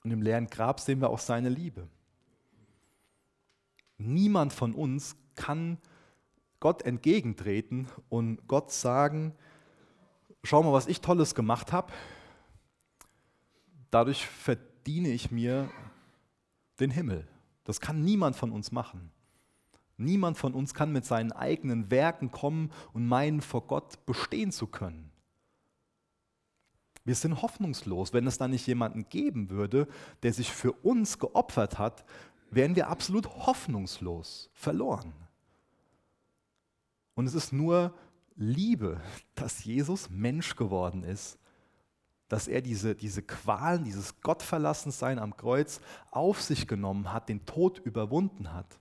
Und 0.03 0.11
im 0.11 0.21
leeren 0.21 0.47
Grab 0.47 0.79
sehen 0.79 1.01
wir 1.01 1.09
auch 1.09 1.19
seine 1.19 1.49
Liebe. 1.49 1.87
Niemand 3.97 4.53
von 4.53 4.73
uns 4.73 5.15
kann 5.35 5.77
Gott 6.59 6.83
entgegentreten 6.83 7.87
und 8.09 8.47
Gott 8.47 8.71
sagen, 8.71 9.33
schau 10.43 10.63
mal, 10.63 10.73
was 10.73 10.87
ich 10.87 11.01
tolles 11.01 11.35
gemacht 11.35 11.71
habe. 11.71 11.91
Dadurch 13.91 14.25
verdiene 14.25 15.09
ich 15.09 15.31
mir 15.31 15.69
den 16.79 16.91
Himmel. 16.91 17.27
Das 17.63 17.79
kann 17.79 18.03
niemand 18.03 18.35
von 18.35 18.51
uns 18.51 18.71
machen. 18.71 19.11
Niemand 19.97 20.37
von 20.37 20.53
uns 20.53 20.73
kann 20.73 20.91
mit 20.91 21.05
seinen 21.05 21.31
eigenen 21.31 21.89
Werken 21.89 22.31
kommen 22.31 22.71
und 22.93 23.07
meinen, 23.07 23.41
vor 23.41 23.65
Gott 23.67 24.05
bestehen 24.05 24.51
zu 24.51 24.67
können. 24.67 25.11
Wir 27.05 27.15
sind 27.15 27.41
hoffnungslos. 27.41 28.13
Wenn 28.13 28.27
es 28.27 28.37
da 28.37 28.47
nicht 28.47 28.67
jemanden 28.67 29.07
geben 29.07 29.49
würde, 29.49 29.87
der 30.23 30.33
sich 30.33 30.51
für 30.51 30.73
uns 30.73 31.19
geopfert 31.19 31.77
hat, 31.77 32.03
wären 32.49 32.75
wir 32.75 32.89
absolut 32.89 33.27
hoffnungslos, 33.27 34.49
verloren. 34.53 35.13
Und 37.13 37.27
es 37.27 37.35
ist 37.35 37.53
nur 37.53 37.93
Liebe, 38.35 38.99
dass 39.35 39.63
Jesus 39.63 40.09
Mensch 40.09 40.55
geworden 40.55 41.03
ist, 41.03 41.39
dass 42.27 42.47
er 42.47 42.61
diese, 42.61 42.95
diese 42.95 43.21
Qualen, 43.21 43.83
dieses 43.83 44.21
Gottverlassensein 44.21 45.19
am 45.19 45.37
Kreuz 45.37 45.79
auf 46.11 46.41
sich 46.41 46.67
genommen 46.67 47.13
hat, 47.13 47.29
den 47.29 47.45
Tod 47.45 47.79
überwunden 47.79 48.53
hat. 48.53 48.79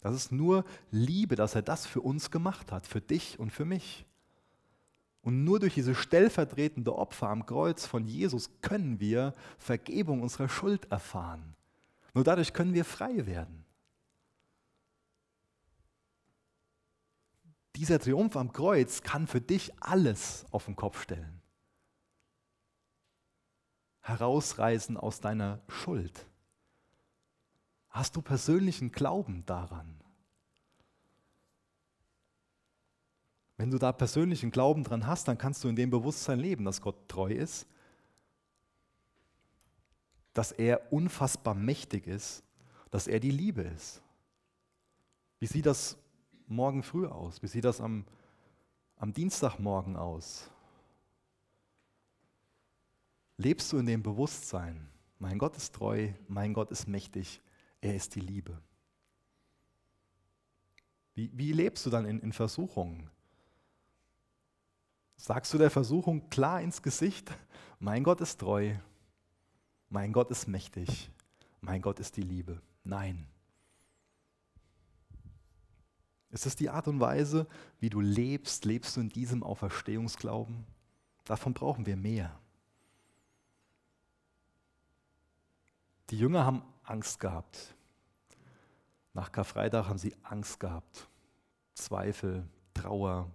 Das 0.00 0.14
ist 0.14 0.32
nur 0.32 0.64
Liebe, 0.90 1.36
dass 1.36 1.54
er 1.54 1.62
das 1.62 1.86
für 1.86 2.00
uns 2.00 2.30
gemacht 2.30 2.72
hat, 2.72 2.86
für 2.86 3.00
dich 3.00 3.38
und 3.38 3.50
für 3.52 3.64
mich. 3.64 4.06
Und 5.22 5.44
nur 5.44 5.60
durch 5.60 5.74
diese 5.74 5.94
stellvertretende 5.94 6.96
Opfer 6.96 7.28
am 7.28 7.44
Kreuz 7.44 7.84
von 7.84 8.06
Jesus 8.06 8.50
können 8.62 9.00
wir 9.00 9.34
Vergebung 9.58 10.22
unserer 10.22 10.48
Schuld 10.48 10.90
erfahren. 10.90 11.54
Nur 12.14 12.24
dadurch 12.24 12.54
können 12.54 12.72
wir 12.72 12.86
frei 12.86 13.26
werden. 13.26 13.64
Dieser 17.76 17.98
Triumph 17.98 18.36
am 18.36 18.52
Kreuz 18.52 19.02
kann 19.02 19.26
für 19.26 19.40
dich 19.40 19.72
alles 19.80 20.46
auf 20.50 20.64
den 20.64 20.76
Kopf 20.76 21.02
stellen. 21.02 21.39
Herausreißen 24.00 24.96
aus 24.96 25.20
deiner 25.20 25.60
Schuld. 25.68 26.26
Hast 27.88 28.16
du 28.16 28.22
persönlichen 28.22 28.92
Glauben 28.92 29.44
daran? 29.46 30.00
Wenn 33.56 33.70
du 33.70 33.78
da 33.78 33.92
persönlichen 33.92 34.50
Glauben 34.50 34.84
dran 34.84 35.06
hast, 35.06 35.28
dann 35.28 35.36
kannst 35.36 35.62
du 35.64 35.68
in 35.68 35.76
dem 35.76 35.90
Bewusstsein 35.90 36.40
leben, 36.40 36.64
dass 36.64 36.80
Gott 36.80 37.08
treu 37.08 37.30
ist, 37.30 37.66
dass 40.32 40.50
er 40.52 40.92
unfassbar 40.92 41.54
mächtig 41.54 42.06
ist, 42.06 42.42
dass 42.90 43.06
er 43.06 43.20
die 43.20 43.30
Liebe 43.30 43.62
ist. 43.62 44.00
Wie 45.40 45.46
sieht 45.46 45.66
das 45.66 45.98
morgen 46.46 46.82
früh 46.82 47.06
aus? 47.06 47.42
Wie 47.42 47.48
sieht 47.48 47.64
das 47.64 47.80
am, 47.80 48.06
am 48.96 49.12
Dienstagmorgen 49.12 49.96
aus? 49.96 50.50
Lebst 53.40 53.72
du 53.72 53.78
in 53.78 53.86
dem 53.86 54.02
Bewusstsein, 54.02 54.86
mein 55.18 55.38
Gott 55.38 55.56
ist 55.56 55.74
treu, 55.74 56.12
mein 56.28 56.52
Gott 56.52 56.70
ist 56.70 56.86
mächtig, 56.86 57.40
er 57.80 57.94
ist 57.94 58.14
die 58.14 58.20
Liebe. 58.20 58.60
Wie, 61.14 61.30
wie 61.32 61.52
lebst 61.54 61.86
du 61.86 61.88
dann 61.88 62.04
in, 62.04 62.20
in 62.20 62.34
Versuchungen? 62.34 63.08
Sagst 65.16 65.54
du 65.54 65.56
der 65.56 65.70
Versuchung 65.70 66.28
klar 66.28 66.60
ins 66.60 66.82
Gesicht, 66.82 67.32
mein 67.78 68.04
Gott 68.04 68.20
ist 68.20 68.40
treu, 68.40 68.74
mein 69.88 70.12
Gott 70.12 70.30
ist 70.30 70.46
mächtig, 70.46 71.10
mein 71.62 71.80
Gott 71.80 71.98
ist 71.98 72.18
die 72.18 72.22
Liebe? 72.22 72.60
Nein. 72.84 73.26
Ist 76.28 76.44
es 76.44 76.56
die 76.56 76.68
Art 76.68 76.88
und 76.88 77.00
Weise, 77.00 77.46
wie 77.78 77.88
du 77.88 78.02
lebst? 78.02 78.66
Lebst 78.66 78.98
du 78.98 79.00
in 79.00 79.08
diesem 79.08 79.42
Auferstehungsglauben? 79.42 80.66
Davon 81.24 81.54
brauchen 81.54 81.86
wir 81.86 81.96
mehr. 81.96 82.38
Die 86.10 86.18
Jünger 86.18 86.44
haben 86.44 86.62
Angst 86.82 87.20
gehabt. 87.20 87.74
Nach 89.14 89.30
Karfreitag 89.30 89.88
haben 89.88 89.98
sie 89.98 90.14
Angst 90.22 90.58
gehabt. 90.58 91.08
Zweifel, 91.74 92.48
Trauer. 92.74 93.30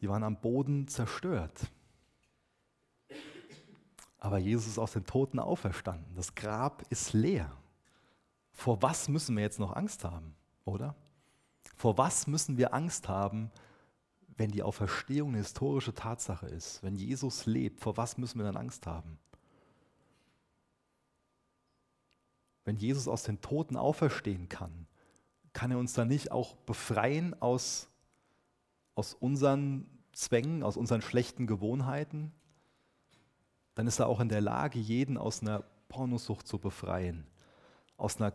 Die 0.00 0.08
waren 0.08 0.22
am 0.22 0.40
Boden 0.40 0.86
zerstört. 0.86 1.70
Aber 4.20 4.38
Jesus 4.38 4.68
ist 4.68 4.78
aus 4.78 4.92
den 4.92 5.04
Toten 5.04 5.38
auferstanden. 5.38 6.14
Das 6.14 6.34
Grab 6.34 6.82
ist 6.90 7.12
leer. 7.12 7.50
Vor 8.52 8.82
was 8.82 9.08
müssen 9.08 9.36
wir 9.36 9.42
jetzt 9.42 9.60
noch 9.60 9.74
Angst 9.74 10.04
haben, 10.04 10.34
oder? 10.64 10.94
Vor 11.76 11.98
was 11.98 12.26
müssen 12.26 12.56
wir 12.56 12.74
Angst 12.74 13.08
haben, 13.08 13.50
wenn 14.36 14.50
die 14.50 14.62
Auferstehung 14.62 15.30
eine 15.30 15.38
historische 15.38 15.94
Tatsache 15.94 16.46
ist? 16.46 16.82
Wenn 16.82 16.96
Jesus 16.96 17.46
lebt, 17.46 17.80
vor 17.80 17.96
was 17.96 18.18
müssen 18.18 18.38
wir 18.38 18.44
dann 18.44 18.56
Angst 18.56 18.86
haben? 18.86 19.18
Wenn 22.68 22.76
Jesus 22.76 23.08
aus 23.08 23.22
den 23.22 23.40
Toten 23.40 23.78
auferstehen 23.78 24.50
kann, 24.50 24.86
kann 25.54 25.70
er 25.70 25.78
uns 25.78 25.94
dann 25.94 26.08
nicht 26.08 26.30
auch 26.30 26.54
befreien 26.54 27.34
aus, 27.40 27.88
aus 28.94 29.14
unseren 29.14 29.88
Zwängen, 30.12 30.62
aus 30.62 30.76
unseren 30.76 31.00
schlechten 31.00 31.46
Gewohnheiten? 31.46 32.30
Dann 33.74 33.86
ist 33.86 34.00
er 34.00 34.06
auch 34.06 34.20
in 34.20 34.28
der 34.28 34.42
Lage, 34.42 34.78
jeden 34.78 35.16
aus 35.16 35.40
einer 35.40 35.64
Pornosucht 35.88 36.46
zu 36.46 36.58
befreien, 36.58 37.26
aus 37.96 38.18
einer 38.18 38.34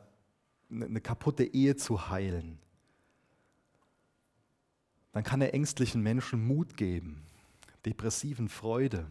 eine 0.72 0.90
ne 0.90 1.00
kaputte 1.02 1.44
Ehe 1.44 1.76
zu 1.76 2.10
heilen. 2.10 2.58
Dann 5.12 5.24
kann 5.24 5.42
er 5.42 5.54
ängstlichen 5.54 6.02
Menschen 6.02 6.44
Mut 6.44 6.76
geben, 6.76 7.24
depressiven 7.86 8.50
Freude. 8.50 9.06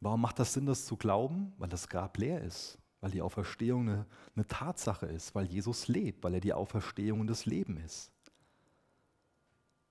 Warum 0.00 0.22
macht 0.22 0.38
das 0.38 0.54
Sinn, 0.54 0.64
das 0.64 0.86
zu 0.86 0.96
glauben? 0.96 1.52
Weil 1.58 1.68
das 1.68 1.88
Grab 1.88 2.16
leer 2.16 2.40
ist 2.40 2.78
weil 3.02 3.10
die 3.10 3.20
Auferstehung 3.20 3.88
eine, 3.88 4.06
eine 4.36 4.46
Tatsache 4.46 5.06
ist, 5.06 5.34
weil 5.34 5.46
Jesus 5.46 5.88
lebt, 5.88 6.22
weil 6.22 6.34
er 6.34 6.40
die 6.40 6.52
Auferstehung 6.52 7.18
und 7.18 7.26
das 7.26 7.46
Leben 7.46 7.76
ist. 7.78 8.12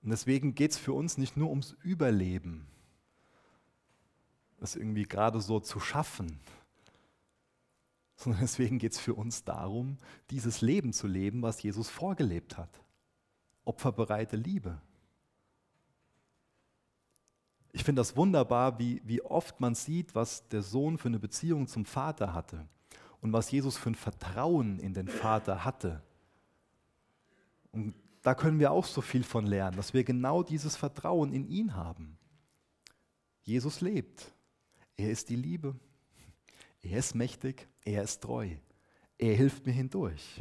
Und 0.02 0.10
deswegen 0.10 0.54
geht 0.54 0.72
es 0.72 0.78
für 0.78 0.94
uns 0.94 1.18
nicht 1.18 1.36
nur 1.36 1.50
ums 1.50 1.76
Überleben, 1.82 2.66
das 4.58 4.76
irgendwie 4.76 5.02
gerade 5.02 5.42
so 5.42 5.60
zu 5.60 5.78
schaffen, 5.78 6.40
sondern 8.16 8.40
deswegen 8.40 8.78
geht 8.78 8.92
es 8.92 8.98
für 8.98 9.14
uns 9.14 9.44
darum, 9.44 9.98
dieses 10.30 10.62
Leben 10.62 10.94
zu 10.94 11.06
leben, 11.06 11.42
was 11.42 11.62
Jesus 11.62 11.90
vorgelebt 11.90 12.56
hat. 12.56 12.80
Opferbereite 13.66 14.36
Liebe. 14.36 14.80
Ich 17.72 17.84
finde 17.84 18.00
das 18.00 18.16
wunderbar, 18.16 18.78
wie, 18.78 19.02
wie 19.04 19.20
oft 19.20 19.60
man 19.60 19.74
sieht, 19.74 20.14
was 20.14 20.48
der 20.48 20.62
Sohn 20.62 20.96
für 20.96 21.08
eine 21.08 21.18
Beziehung 21.18 21.66
zum 21.66 21.84
Vater 21.84 22.32
hatte 22.32 22.66
und 23.22 23.32
was 23.32 23.50
Jesus 23.50 23.78
für 23.78 23.90
ein 23.90 23.94
Vertrauen 23.94 24.78
in 24.78 24.92
den 24.92 25.08
Vater 25.08 25.64
hatte. 25.64 26.02
Und 27.70 27.94
da 28.20 28.34
können 28.34 28.58
wir 28.58 28.70
auch 28.70 28.84
so 28.84 29.00
viel 29.00 29.24
von 29.24 29.46
lernen, 29.46 29.76
dass 29.76 29.94
wir 29.94 30.04
genau 30.04 30.42
dieses 30.42 30.76
Vertrauen 30.76 31.32
in 31.32 31.48
ihn 31.48 31.74
haben. 31.74 32.18
Jesus 33.42 33.80
lebt. 33.80 34.30
Er 34.96 35.10
ist 35.10 35.30
die 35.30 35.36
Liebe. 35.36 35.74
Er 36.82 36.98
ist 36.98 37.14
mächtig. 37.14 37.68
Er 37.84 38.02
ist 38.02 38.22
treu. 38.22 38.50
Er 39.18 39.34
hilft 39.34 39.66
mir 39.66 39.72
hindurch. 39.72 40.40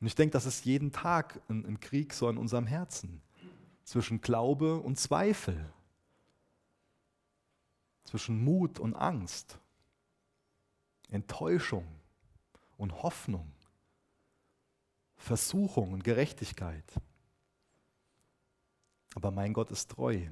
Und 0.00 0.06
ich 0.06 0.14
denke, 0.14 0.32
das 0.32 0.46
ist 0.46 0.64
jeden 0.64 0.92
Tag 0.92 1.40
ein, 1.48 1.64
ein 1.64 1.80
Krieg 1.80 2.12
so 2.12 2.28
in 2.28 2.36
unserem 2.36 2.66
Herzen 2.66 3.22
zwischen 3.84 4.20
Glaube 4.20 4.78
und 4.80 4.98
Zweifel, 4.98 5.72
zwischen 8.04 8.42
Mut 8.42 8.78
und 8.78 8.94
Angst. 8.94 9.58
Enttäuschung 11.12 11.86
und 12.78 13.02
Hoffnung, 13.02 13.52
Versuchung 15.16 15.92
und 15.92 16.02
Gerechtigkeit. 16.02 16.90
Aber 19.14 19.30
mein 19.30 19.52
Gott 19.52 19.70
ist 19.70 19.90
treu. 19.90 20.26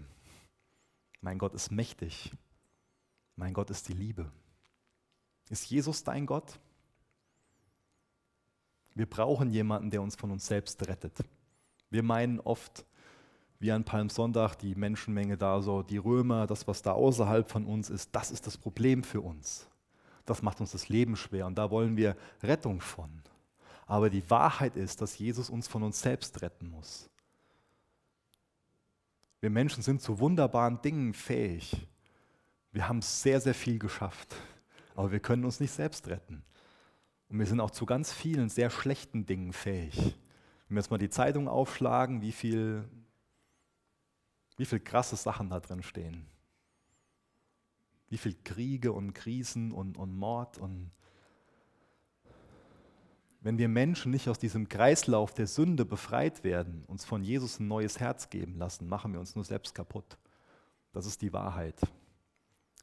Mein 1.21 1.39
Gott 1.39 1.55
ist 1.55 1.71
mächtig. 1.71 2.33
Mein 3.37 3.53
Gott 3.53 3.69
ist 3.71 3.89
die 3.89 3.93
Liebe. 3.93 4.33
Ist 5.51 5.69
Jesus 5.69 6.03
dein 6.03 6.25
Gott? 6.25 6.59
Wir 8.95 9.09
brauchen 9.09 9.51
jemanden, 9.51 9.91
der 9.91 10.01
uns 10.01 10.17
von 10.17 10.31
uns 10.31 10.47
selbst 10.47 10.89
rettet. 10.89 11.19
Wir 11.91 12.03
meinen 12.03 12.41
oft, 12.41 12.87
wie 13.59 13.71
an 13.71 13.85
Palmsonntag, 13.85 14.57
die 14.57 14.75
Menschenmenge 14.75 15.37
da 15.37 15.61
so, 15.61 15.83
die 15.83 15.99
Römer, 15.99 16.47
das, 16.47 16.67
was 16.67 16.81
da 16.81 16.93
außerhalb 16.93 17.51
von 17.51 17.67
uns 17.67 17.91
ist, 17.91 18.15
das 18.15 18.31
ist 18.31 18.47
das 18.47 18.57
Problem 18.57 19.05
für 19.05 19.21
uns 19.21 19.70
das 20.31 20.43
macht 20.43 20.61
uns 20.61 20.73
das 20.73 20.89
Leben 20.89 21.17
schwer 21.17 21.47
und 21.47 21.57
da 21.57 21.71
wollen 21.71 21.97
wir 21.97 22.17
Rettung 22.43 22.81
von. 22.81 23.11
Aber 23.87 24.09
die 24.09 24.29
Wahrheit 24.31 24.77
ist, 24.77 25.01
dass 25.01 25.19
Jesus 25.19 25.51
uns 25.51 25.67
von 25.67 25.83
uns 25.83 26.01
selbst 26.01 26.41
retten 26.43 26.71
muss. 26.71 27.11
Wir 29.41 29.51
Menschen 29.51 29.83
sind 29.83 30.01
zu 30.01 30.21
wunderbaren 30.21 30.81
Dingen 30.83 31.15
fähig. 31.15 31.89
Wir 32.71 32.87
haben 32.89 33.03
sehr, 33.03 33.41
sehr 33.41 33.55
viel 33.55 33.81
geschafft, 33.81 34.37
aber 34.95 35.11
wir 35.11 35.19
können 35.19 35.45
uns 35.45 35.59
nicht 35.59 35.73
selbst 35.73 36.07
retten. 36.07 36.45
Und 37.29 37.39
wir 37.39 37.47
sind 37.47 37.59
auch 37.59 37.73
zu 37.73 37.85
ganz 37.85 38.13
vielen 38.13 38.49
sehr 38.49 38.71
schlechten 38.71 39.27
Dingen 39.27 39.53
fähig. 39.53 39.97
Wenn 40.69 40.77
wir 40.77 40.81
jetzt 40.81 40.91
mal 40.91 40.99
die 40.99 41.11
Zeitung 41.11 41.49
aufschlagen, 41.49 42.23
wie 42.23 42.33
viel, 42.33 42.89
wie 44.57 44.65
viel 44.65 44.79
krasse 44.79 45.17
Sachen 45.17 45.51
da 45.51 45.59
drin 45.59 45.83
stehen. 45.83 46.27
Wie 48.11 48.19
viel 48.19 48.37
Kriege 48.45 48.93
und 48.93 49.15
Krisen 49.15 49.73
und, 49.73 49.97
und 49.97 50.15
Mord 50.15 50.59
und 50.59 50.91
wenn 53.43 53.57
wir 53.57 53.69
Menschen 53.69 54.11
nicht 54.11 54.29
aus 54.29 54.39
diesem 54.39 54.69
Kreislauf 54.69 55.33
der 55.33 55.47
Sünde 55.47 55.87
befreit 55.87 56.45
werden, 56.45 56.85
uns 56.87 57.07
von 57.07 57.23
Jesus 57.23 57.59
ein 57.59 57.69
neues 57.69 57.99
Herz 57.99 58.29
geben 58.29 58.57
lassen, 58.57 58.87
machen 58.87 59.13
wir 59.13 59.21
uns 59.21 59.35
nur 59.35 59.45
selbst 59.45 59.75
kaputt. 59.75 60.19
Das 60.93 61.07
ist 61.07 61.23
die 61.23 61.33
Wahrheit. 61.33 61.77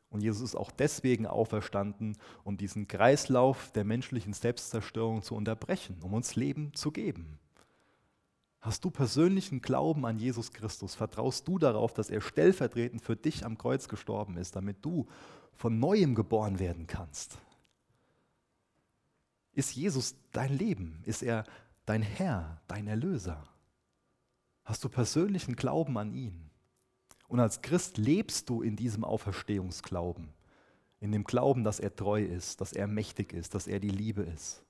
Und 0.09 0.21
Jesus 0.21 0.41
ist 0.41 0.55
auch 0.55 0.71
deswegen 0.71 1.27
auferstanden, 1.27 2.17
um 2.43 2.57
diesen 2.57 2.87
Kreislauf 2.87 3.71
der 3.73 3.83
menschlichen 3.83 4.33
Selbstzerstörung 4.33 5.21
zu 5.21 5.35
unterbrechen, 5.35 5.97
um 6.01 6.13
uns 6.13 6.35
Leben 6.35 6.73
zu 6.73 6.91
geben. 6.91 7.37
Hast 8.67 8.83
du 8.83 8.91
persönlichen 8.91 9.61
Glauben 9.61 10.05
an 10.05 10.19
Jesus 10.19 10.51
Christus? 10.51 10.93
Vertraust 10.93 11.47
du 11.47 11.57
darauf, 11.57 11.93
dass 11.93 12.09
er 12.09 12.19
stellvertretend 12.19 13.01
für 13.01 13.15
dich 13.15 13.45
am 13.45 13.57
Kreuz 13.57 13.87
gestorben 13.87 14.35
ist, 14.35 14.57
damit 14.57 14.83
du 14.83 15.07
von 15.55 15.79
neuem 15.79 16.15
geboren 16.15 16.59
werden 16.59 16.85
kannst? 16.85 17.37
Ist 19.53 19.73
Jesus 19.73 20.17
dein 20.33 20.51
Leben? 20.57 21.01
Ist 21.05 21.23
er 21.23 21.45
dein 21.85 22.01
Herr, 22.01 22.59
dein 22.67 22.87
Erlöser? 22.87 23.41
Hast 24.65 24.83
du 24.83 24.89
persönlichen 24.89 25.55
Glauben 25.55 25.97
an 25.97 26.11
ihn? 26.11 26.49
Und 27.29 27.39
als 27.39 27.61
Christ 27.61 27.97
lebst 27.97 28.49
du 28.49 28.61
in 28.61 28.75
diesem 28.75 29.05
Auferstehungsglauben, 29.05 30.27
in 30.99 31.13
dem 31.13 31.23
Glauben, 31.23 31.63
dass 31.63 31.79
er 31.79 31.95
treu 31.95 32.21
ist, 32.21 32.59
dass 32.59 32.73
er 32.73 32.87
mächtig 32.87 33.31
ist, 33.31 33.55
dass 33.55 33.65
er 33.65 33.79
die 33.79 33.91
Liebe 33.91 34.23
ist. 34.23 34.66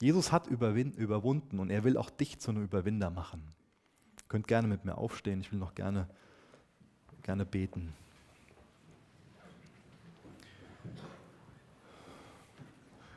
Jesus 0.00 0.32
hat 0.32 0.46
überwunden 0.46 1.58
und 1.58 1.70
er 1.70 1.84
will 1.84 1.98
auch 1.98 2.08
dich 2.08 2.38
zu 2.38 2.50
einem 2.50 2.64
Überwinder 2.64 3.10
machen. 3.10 3.42
Ihr 4.16 4.28
könnt 4.28 4.48
gerne 4.48 4.66
mit 4.66 4.84
mir 4.84 4.96
aufstehen, 4.96 5.40
ich 5.42 5.52
will 5.52 5.58
noch 5.58 5.74
gerne, 5.74 6.08
gerne 7.22 7.44
beten. 7.44 7.92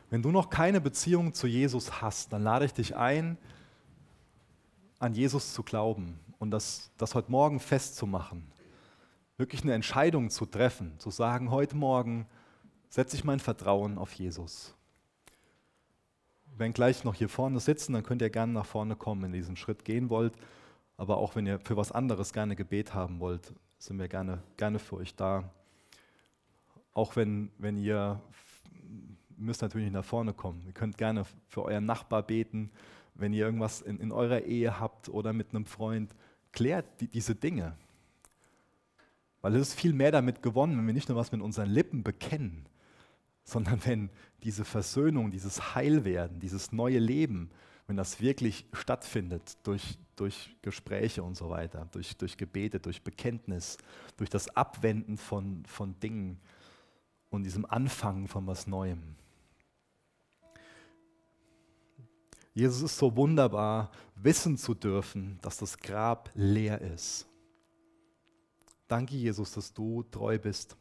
Wenn 0.10 0.22
du 0.22 0.32
noch 0.32 0.50
keine 0.50 0.82
Beziehung 0.82 1.34
zu 1.34 1.48
Jesus 1.48 2.02
hast, 2.02 2.34
dann 2.34 2.44
lade 2.44 2.66
ich 2.66 2.74
dich 2.74 2.96
ein, 2.96 3.38
an 5.00 5.14
Jesus 5.14 5.54
zu 5.54 5.64
glauben 5.64 6.20
und 6.38 6.52
das, 6.52 6.92
das 6.98 7.16
heute 7.16 7.32
Morgen 7.32 7.60
festzumachen. 7.60 8.46
Wirklich 9.38 9.64
eine 9.64 9.74
Entscheidung 9.74 10.30
zu 10.30 10.46
treffen, 10.46 11.00
zu 11.00 11.10
sagen, 11.10 11.50
heute 11.50 11.76
Morgen 11.78 12.28
setze 12.90 13.16
ich 13.16 13.24
mein 13.24 13.40
Vertrauen 13.40 13.98
auf 13.98 14.14
Jesus. 14.14 14.76
Wenn 16.58 16.74
gleich 16.74 17.04
noch 17.04 17.16
hier 17.16 17.30
vorne 17.30 17.60
sitzen, 17.60 17.94
dann 17.94 18.04
könnt 18.04 18.22
ihr 18.22 18.30
gerne 18.30 18.54
nach 18.54 18.66
vorne 18.66 18.96
kommen, 18.96 19.24
wenn 19.24 19.34
ihr 19.34 19.40
diesen 19.40 19.58
Schritt 19.58 19.86
gehen 19.86 20.10
wollt. 20.10 20.34
Aber 20.98 21.18
auch 21.18 21.36
wenn 21.36 21.48
ihr 21.48 21.60
für 21.60 21.78
was 21.78 21.92
anderes 21.92 22.34
gerne 22.34 22.56
Gebet 22.56 22.94
haben 22.94 23.20
wollt, 23.20 23.54
sind 23.80 23.98
wir 24.00 24.08
gerne, 24.08 24.44
gerne 24.58 24.80
für 24.80 24.98
euch 24.98 25.16
da. 25.16 25.50
Auch 26.94 27.16
wenn, 27.16 27.52
wenn 27.58 27.78
ihr 27.78 28.22
müsst 29.36 29.62
natürlich 29.62 29.86
nicht 29.86 29.96
nach 29.96 30.06
vorne 30.06 30.34
kommen. 30.34 30.62
Ihr 30.66 30.74
könnt 30.74 30.98
gerne 30.98 31.26
für 31.48 31.64
euren 31.64 31.86
Nachbar 31.86 32.24
beten, 32.24 32.70
wenn 33.16 33.34
ihr 33.34 33.46
irgendwas 33.46 33.82
in, 33.82 34.00
in 34.00 34.12
eurer 34.12 34.42
Ehe 34.42 34.80
habt 34.80 35.10
oder 35.10 35.34
mit 35.34 35.50
einem 35.50 35.66
Freund. 35.66 36.16
Klärt 36.52 36.86
die, 37.02 37.08
diese 37.08 37.36
Dinge. 37.36 37.76
Weil 39.42 39.56
es 39.56 39.70
ist 39.70 39.80
viel 39.80 39.94
mehr 39.94 40.12
damit 40.12 40.42
gewonnen, 40.42 40.78
wenn 40.78 40.88
wir 40.88 40.94
nicht 40.94 41.10
nur 41.10 41.18
was 41.18 41.32
mit 41.32 41.42
unseren 41.42 41.70
Lippen 41.70 42.04
bekennen, 42.04 42.66
sondern 43.44 43.84
wenn 43.86 44.10
diese 44.44 44.66
Versöhnung, 44.66 45.32
dieses 45.32 45.76
Heilwerden, 45.76 46.40
dieses 46.40 46.72
neue 46.72 47.00
Leben, 47.00 47.52
wenn 47.88 47.98
das 47.98 48.22
wirklich 48.22 48.66
stattfindet 48.74 49.58
durch, 49.64 49.98
durch 50.16 50.56
Gespräche 50.62 51.24
und 51.24 51.36
so 51.36 51.50
weiter, 51.50 51.88
durch, 51.92 52.16
durch 52.18 52.38
Gebete, 52.38 52.80
durch 52.80 53.04
Bekenntnis, 53.04 53.78
durch 54.18 54.30
das 54.30 54.56
Abwenden 54.56 55.18
von, 55.18 55.66
von 55.66 56.00
Dingen 56.00 56.40
und 57.30 57.44
diesem 57.44 57.66
Anfangen 57.66 58.28
von 58.28 58.48
was 58.48 58.68
Neuem. 58.68 59.16
Jesus 62.54 62.84
ist 62.84 62.98
so 62.98 63.16
wunderbar, 63.16 63.92
wissen 64.16 64.58
zu 64.58 64.76
dürfen, 64.76 65.40
dass 65.42 65.58
das 65.58 65.78
Grab 65.78 66.30
leer 66.36 66.80
ist. 66.80 67.28
Danke, 68.88 69.16
Jesus, 69.16 69.52
dass 69.52 69.74
du 69.74 70.04
treu 70.04 70.38
bist, 70.38 70.78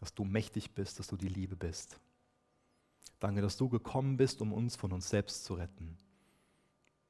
dass 0.00 0.14
du 0.14 0.24
mächtig 0.24 0.72
bist, 0.72 0.98
dass 0.98 1.06
du 1.06 1.16
die 1.16 1.28
Liebe 1.28 1.56
bist. 1.56 1.98
Danke, 3.20 3.40
dass 3.42 3.56
du 3.56 3.68
gekommen 3.68 4.16
bist, 4.16 4.40
um 4.40 4.52
uns 4.52 4.76
von 4.76 4.92
uns 4.92 5.08
selbst 5.08 5.44
zu 5.44 5.54
retten. 5.54 5.96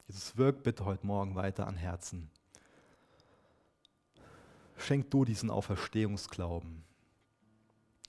Jesus, 0.07 0.37
wirk 0.37 0.63
bitte 0.63 0.85
heute 0.85 1.05
Morgen 1.05 1.35
weiter 1.35 1.67
an 1.67 1.75
Herzen. 1.75 2.31
Schenk 4.77 5.11
du 5.11 5.25
diesen 5.25 5.51
Auferstehungsglauben. 5.51 6.83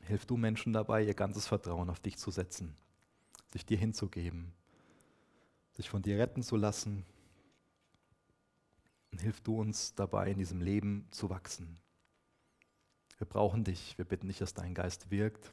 Hilf 0.03 0.24
du 0.24 0.37
Menschen 0.37 0.72
dabei, 0.72 1.05
ihr 1.05 1.14
ganzes 1.14 1.47
Vertrauen 1.47 1.91
auf 1.91 2.01
dich 2.01 2.16
zu 2.16 2.31
setzen, 2.31 2.74
sich 3.53 3.66
dir 3.66 3.76
hinzugeben 3.76 4.53
sich 5.81 5.89
von 5.89 6.03
dir 6.03 6.18
retten 6.18 6.43
zu 6.43 6.57
lassen. 6.57 7.05
Und 9.12 9.20
hilf 9.20 9.41
du 9.41 9.59
uns 9.59 9.95
dabei, 9.95 10.31
in 10.31 10.39
diesem 10.39 10.61
Leben 10.61 11.07
zu 11.11 11.31
wachsen. 11.31 11.78
Wir 13.21 13.29
brauchen 13.29 13.62
dich. 13.64 13.99
Wir 13.99 14.07
bitten 14.07 14.29
dich, 14.29 14.39
dass 14.39 14.55
dein 14.55 14.73
Geist 14.73 15.11
wirkt. 15.11 15.53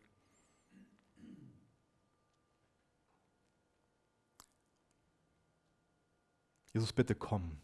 Jesus, 6.73 6.93
bitte 6.93 7.13
komm. 7.13 7.57